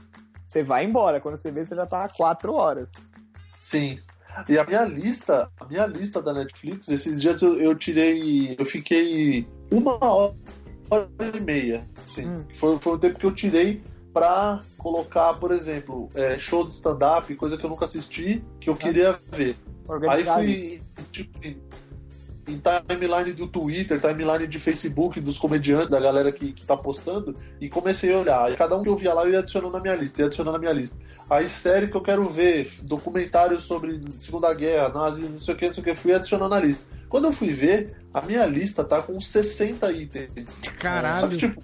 [0.45, 1.19] você vai embora.
[1.19, 2.89] Quando você vê, você já tá há quatro horas.
[3.59, 3.99] Sim.
[4.49, 8.55] E a minha lista, a minha lista da Netflix, esses dias eu, eu tirei.
[8.57, 10.35] Eu fiquei uma hora
[11.33, 11.87] e meia.
[12.05, 12.29] Sim.
[12.29, 12.45] Hum.
[12.55, 13.81] Foi, foi o tempo que eu tirei
[14.13, 18.75] pra colocar, por exemplo, é, show de stand-up, coisa que eu nunca assisti, que eu
[18.75, 19.55] queria ver.
[20.09, 20.81] Aí fui
[21.11, 21.37] tipo,
[22.47, 27.35] em, timeline do Twitter, timeline de Facebook, dos comediantes, da galera que, que tá postando,
[27.59, 28.45] e comecei a olhar.
[28.45, 30.57] Aí cada um que eu via lá eu ia adicionando na minha lista, ia adicionando
[30.57, 30.97] na minha lista.
[31.29, 35.67] Aí série que eu quero ver, documentário sobre Segunda Guerra, nazi, não sei o que,
[35.67, 36.85] não sei o que, fui adicionando na lista.
[37.09, 40.59] Quando eu fui ver, a minha lista tá com 60 itens.
[40.79, 41.21] Caralho.
[41.21, 41.63] Só que, tipo,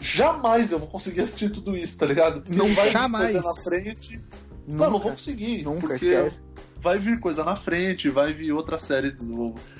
[0.00, 2.40] jamais eu vou conseguir assistir tudo isso, tá ligado?
[2.42, 3.32] Porque Não, vai jamais.
[3.32, 4.20] coisa na frente.
[4.66, 5.62] Nunca, Não, não vou conseguir.
[5.64, 6.36] nunca porque esquece.
[6.78, 9.14] vai vir coisa na frente, vai vir outras séries,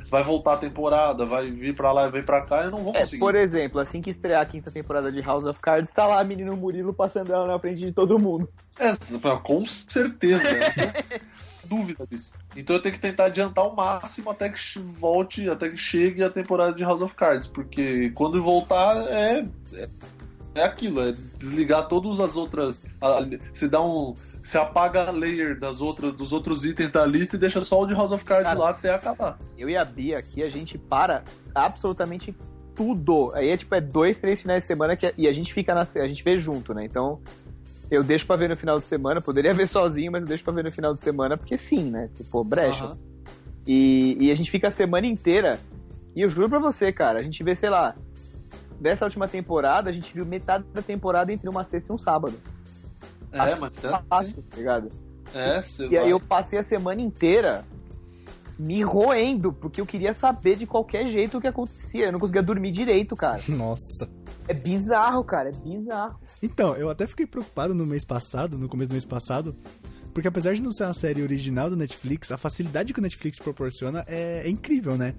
[0.08, 2.94] vai voltar a temporada, vai vir pra lá e vem pra cá, eu não vou
[2.96, 3.20] É, conseguir.
[3.20, 6.24] por exemplo, assim que estrear a quinta temporada de House of Cards, tá lá a
[6.24, 8.48] menino Murilo passando ela na frente de todo mundo.
[8.78, 8.90] É,
[9.42, 11.20] com certeza, tenho
[11.64, 12.32] dúvida disso.
[12.56, 16.30] Então eu tenho que tentar adiantar o máximo até que volte, até que chegue a
[16.30, 19.88] temporada de House of Cards, porque quando voltar é é,
[20.56, 23.20] é aquilo, é desligar todas as outras, a-
[23.54, 27.38] se dá um você apaga a layer das outras, dos outros itens da lista e
[27.38, 29.38] deixa só o de House of Cards Cara, lá até acabar.
[29.56, 31.22] Eu e a Bia aqui, a gente para
[31.54, 32.34] absolutamente
[32.74, 33.32] tudo.
[33.34, 35.82] Aí é tipo, é dois, três finais de semana que, e a gente fica na.
[35.82, 36.84] A gente vê junto, né?
[36.84, 37.20] Então.
[37.90, 40.52] Eu deixo pra ver no final de semana, poderia ver sozinho, mas eu deixo pra
[40.52, 42.08] ver no final de semana, porque sim, né?
[42.16, 42.84] Tipo, brecha.
[42.84, 42.98] Aham.
[43.66, 45.58] E, e a gente fica a semana inteira.
[46.14, 47.96] E eu juro pra você, cara, a gente vê, sei lá,
[48.80, 52.34] dessa última temporada, a gente viu metade da temporada entre uma sexta e um sábado.
[53.32, 54.88] É, mas é, Fácil, tá ligado?
[55.34, 57.64] é E aí vai- eu passei a semana inteira
[58.58, 62.06] me roendo, porque eu queria saber de qualquer jeito o que acontecia.
[62.06, 63.40] Eu não conseguia dormir direito, cara.
[63.48, 64.08] Nossa.
[64.46, 66.18] É bizarro, cara, é bizarro.
[66.42, 69.54] Então, eu até fiquei preocupado no mês passado, no começo do mês passado,
[70.12, 73.38] porque apesar de não ser uma série original do Netflix, a facilidade que o Netflix
[73.38, 75.14] proporciona é, é incrível, né?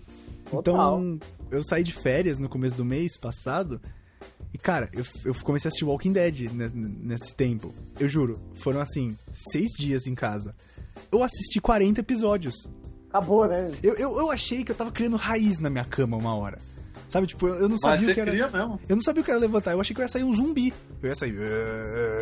[0.50, 1.00] Total.
[1.00, 3.80] Então, eu saí de férias no começo do mês passado
[4.54, 7.74] e, cara, eu, eu comecei a assistir Walking Dead nesse, nesse tempo.
[8.00, 9.18] Eu juro, foram assim,
[9.52, 10.56] seis dias em casa.
[11.12, 12.56] Eu assisti 40 episódios.
[13.10, 13.72] Acabou, né?
[13.82, 16.60] Eu, eu, eu achei que eu tava criando raiz na minha cama uma hora.
[17.10, 18.32] Sabe, tipo, eu, eu não Mas sabia você o que era.
[18.32, 18.80] cria mesmo.
[18.88, 20.74] Eu não sabia o que era levantar, eu achei que eu ia sair um zumbi.
[21.02, 21.36] Eu ia sair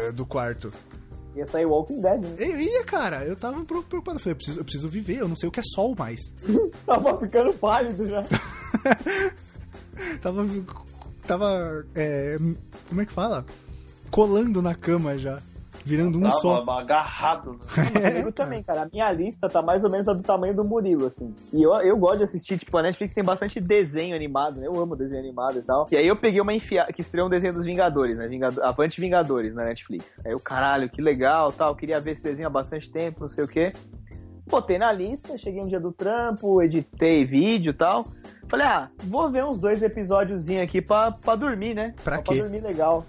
[0.07, 0.71] "Ah", do quarto.
[1.35, 2.35] Ia sair Walking Dead, né?
[2.39, 4.17] Eu ia, cara, eu tava preocupado.
[4.17, 6.19] Eu falei, eu preciso, eu preciso viver, eu não sei o que é sol mais.
[6.87, 8.23] Tava ficando pálido já.
[10.21, 10.43] Tava.
[11.29, 11.85] Tava.
[11.93, 12.37] é,
[12.87, 13.45] como é que fala?
[14.09, 15.39] Colando na cama já.
[15.85, 16.63] Virando um Tava só.
[16.71, 17.59] agarrado.
[17.77, 18.09] Né?
[18.09, 18.81] Murilo também, cara.
[18.81, 21.33] A minha lista tá mais ou menos a do tamanho do Murilo, assim.
[21.53, 24.65] E eu, eu gosto de assistir, tipo, a Netflix tem bastante desenho animado, né?
[24.65, 25.87] Eu amo desenho animado e tal.
[25.91, 28.27] E aí eu peguei uma enfiada, que estreou um desenho dos Vingadores, né?
[28.27, 28.61] Vingado...
[28.63, 30.19] Avante Vingadores na Netflix.
[30.25, 31.75] Aí eu, caralho, que legal, tal.
[31.75, 33.71] Queria ver esse desenho há bastante tempo, não sei o quê.
[34.49, 38.07] Botei na lista, cheguei um dia do trampo, editei vídeo e tal.
[38.47, 41.93] Falei, ah, vou ver uns dois episódiozinhos aqui pra, pra dormir, né?
[42.03, 42.35] Pra Só quê?
[42.35, 43.05] Pra dormir legal.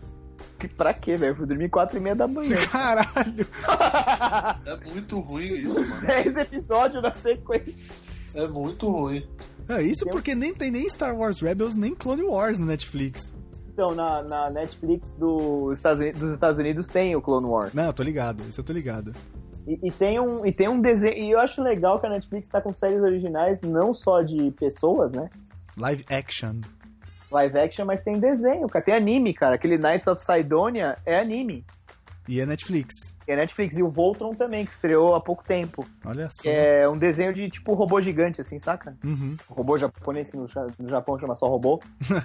[0.58, 1.34] Que- Pra quê, velho?
[1.34, 2.56] Fui dormir quatro e meia da manhã.
[2.70, 3.46] Caralho!
[4.66, 6.00] É muito ruim isso, mano.
[6.06, 7.94] 10 episódios na sequência.
[8.34, 9.26] É muito ruim.
[9.68, 13.34] É isso porque nem tem nem Star Wars Rebels, nem Clone Wars no Netflix.
[13.72, 17.72] Então, na, na Netflix do Estados Unidos, dos Estados Unidos tem o Clone Wars.
[17.72, 19.12] Não, eu tô ligado, isso eu tô ligado.
[19.70, 21.14] E, e tem um, e tem um desenho.
[21.16, 25.12] E eu acho legal que a Netflix tá com séries originais, não só de pessoas,
[25.12, 25.30] né?
[25.76, 26.56] Live action.
[27.30, 28.84] Live action, mas tem desenho, cara.
[28.84, 29.54] Tem anime, cara.
[29.54, 31.64] Aquele Knights of Sidonia é anime.
[32.28, 33.16] E é Netflix.
[33.24, 33.76] Que é Netflix.
[33.76, 35.84] E o Voltron também, que estreou há pouco tempo.
[36.04, 36.42] Olha só.
[36.42, 38.96] Que é um desenho de tipo robô gigante, assim, saca?
[39.04, 39.36] Uhum.
[39.48, 40.46] Robô japonês, que no,
[40.78, 41.80] no Japão chama só robô.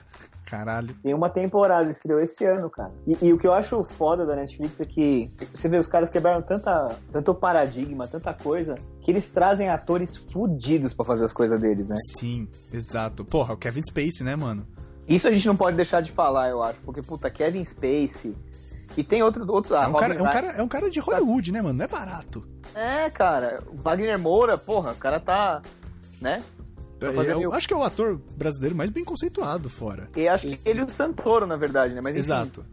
[0.45, 0.93] Caralho.
[1.01, 2.91] Tem uma temporada, estreou esse ano, cara.
[3.07, 6.11] E, e o que eu acho foda da Netflix é que você vê, os caras
[6.11, 11.59] quebraram tanta, tanto paradigma, tanta coisa, que eles trazem atores fudidos pra fazer as coisas
[11.59, 11.95] deles, né?
[12.19, 13.25] Sim, exato.
[13.25, 14.67] Porra, o Kevin Spacey, né, mano?
[15.07, 18.35] Isso a gente não pode deixar de falar, eu acho, porque, puta, Kevin Spacey.
[18.97, 19.73] E tem outro, outros.
[19.73, 21.73] Ah, É um, cara, é, um cara, é um cara de Hollywood, né, mano?
[21.77, 22.45] Não é barato.
[22.73, 23.61] É, cara.
[23.67, 25.61] O Wagner Moura, porra, o cara tá.
[26.21, 26.41] Né?
[27.01, 30.09] Eu mil- acho que é o ator brasileiro mais bem conceituado fora.
[30.15, 31.99] E acho que ele e o Santoro, na verdade, né?
[32.01, 32.65] Mas, enfim, Exato.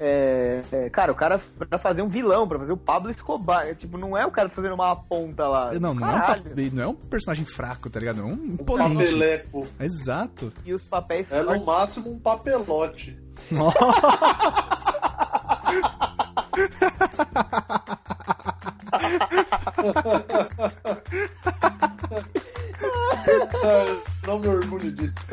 [0.00, 3.66] É, é, cara, o cara pra fazer um vilão, pra fazer o Pablo Escobar.
[3.66, 5.72] é, tipo, não é o cara fazendo uma ponta lá.
[5.74, 8.20] Não, não é, um, não é um personagem fraco, tá ligado?
[8.20, 8.94] É um imponente.
[9.12, 9.66] Papeleco.
[9.80, 10.52] Exato.
[10.64, 13.18] E os papéis É no máximo um papelote.
[13.52, 15.27] Ah,
[24.26, 25.16] Não me orgulho disso.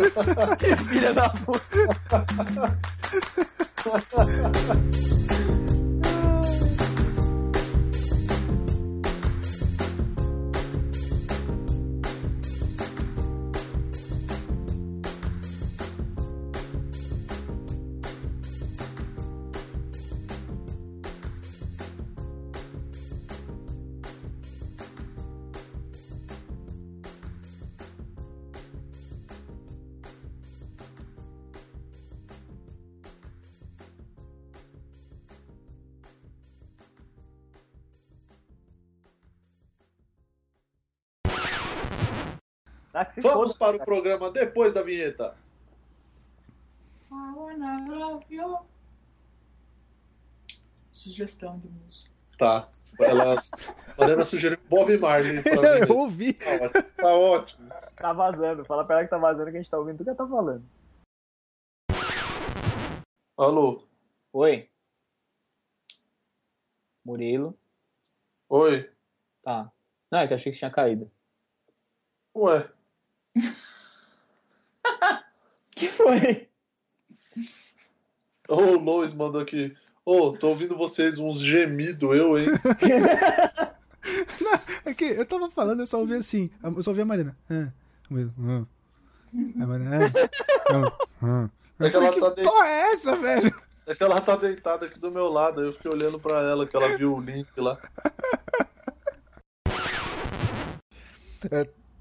[0.90, 1.66] filha da puta.
[43.16, 43.78] se Vamos foda.
[43.78, 45.36] para o programa depois da vinheta.
[50.92, 52.12] Sugestão de música.
[52.38, 52.62] Tá.
[53.00, 53.36] Ela,
[53.98, 55.54] Mariana sugeriu Bob Marley pra
[55.88, 56.34] Eu ouvi.
[56.34, 56.84] Tá ótimo.
[56.98, 57.70] Tá ótimo.
[57.96, 58.66] Tá vazando.
[58.66, 60.28] Fala pra ela que tá vazando que a gente tá ouvindo tudo que ela tá
[60.28, 60.66] falando.
[63.38, 63.88] Alô?
[64.34, 64.70] Oi.
[67.06, 67.58] Murilo.
[68.50, 68.92] Oi?
[69.42, 69.72] Tá.
[70.12, 71.10] Não, é que eu achei que tinha caído.
[72.36, 72.70] Ué?
[75.76, 76.48] Que foi?
[78.48, 79.76] Ô, o Lois mandou aqui.
[80.06, 82.48] Ô, tô ouvindo vocês uns gemidos, eu, hein?
[84.86, 86.52] É que eu tava falando, eu só ouvi assim.
[86.64, 87.36] Eu só ouvi a Marina.
[87.50, 87.70] Ah,
[88.12, 88.64] Will, ah.
[89.34, 90.12] A Marina.
[90.70, 91.50] Ah, ah, ah.
[91.80, 93.54] É que ela tá porra é essa, velho?
[93.88, 96.68] É que ela tá deitada aqui do meu lado, aí eu fiquei olhando pra ela,
[96.68, 97.80] que ela viu o link lá.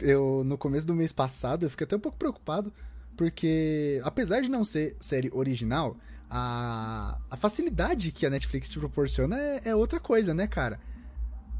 [0.01, 2.73] Eu no começo do mês passado eu fiquei até um pouco preocupado
[3.17, 5.97] porque apesar de não ser série original
[6.29, 10.81] a, a facilidade que a Netflix te proporciona é, é outra coisa né cara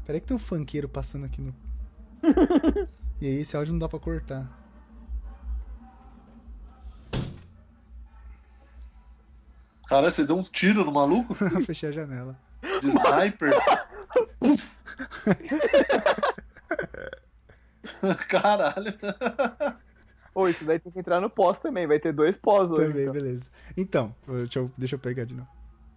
[0.05, 1.55] peraí que tem um funkeiro passando aqui no
[3.21, 4.63] e aí esse áudio não dá pra cortar
[9.87, 11.35] Cara, você deu um tiro no maluco?
[11.63, 12.35] fechei a janela
[12.81, 13.51] De sniper?
[18.29, 18.93] Caralho.
[20.33, 21.87] Ô, isso daí tem que entrar no pós também.
[21.87, 22.87] Vai ter dois pós hoje.
[22.87, 23.13] também então.
[23.13, 25.49] beleza então deixa eu, deixa eu pegar de novo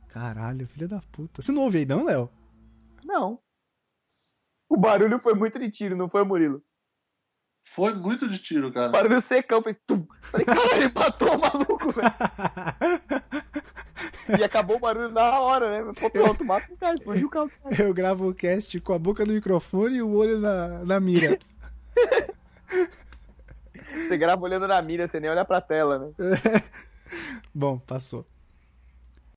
[0.09, 2.31] caralho filha da puta você não ouve aí não Léo
[3.05, 3.41] Não.
[4.69, 6.63] O barulho foi muito de tiro, não foi, Murilo?
[7.65, 8.91] Foi muito de tiro, cara.
[8.91, 10.07] Barulho secão, fez tum.
[10.23, 12.13] Falei, caralho, ele matou o maluco, velho.
[14.39, 15.93] E acabou o barulho na hora, né?
[15.99, 17.51] Pô, pronto, mata o cara, explodiu o carro.
[17.79, 21.39] eu gravo o cast com a boca no microfone e o olho na, na mira
[23.95, 26.13] Você grava olhando na mira, você nem olha pra tela, né?
[27.55, 28.25] Bom, passou.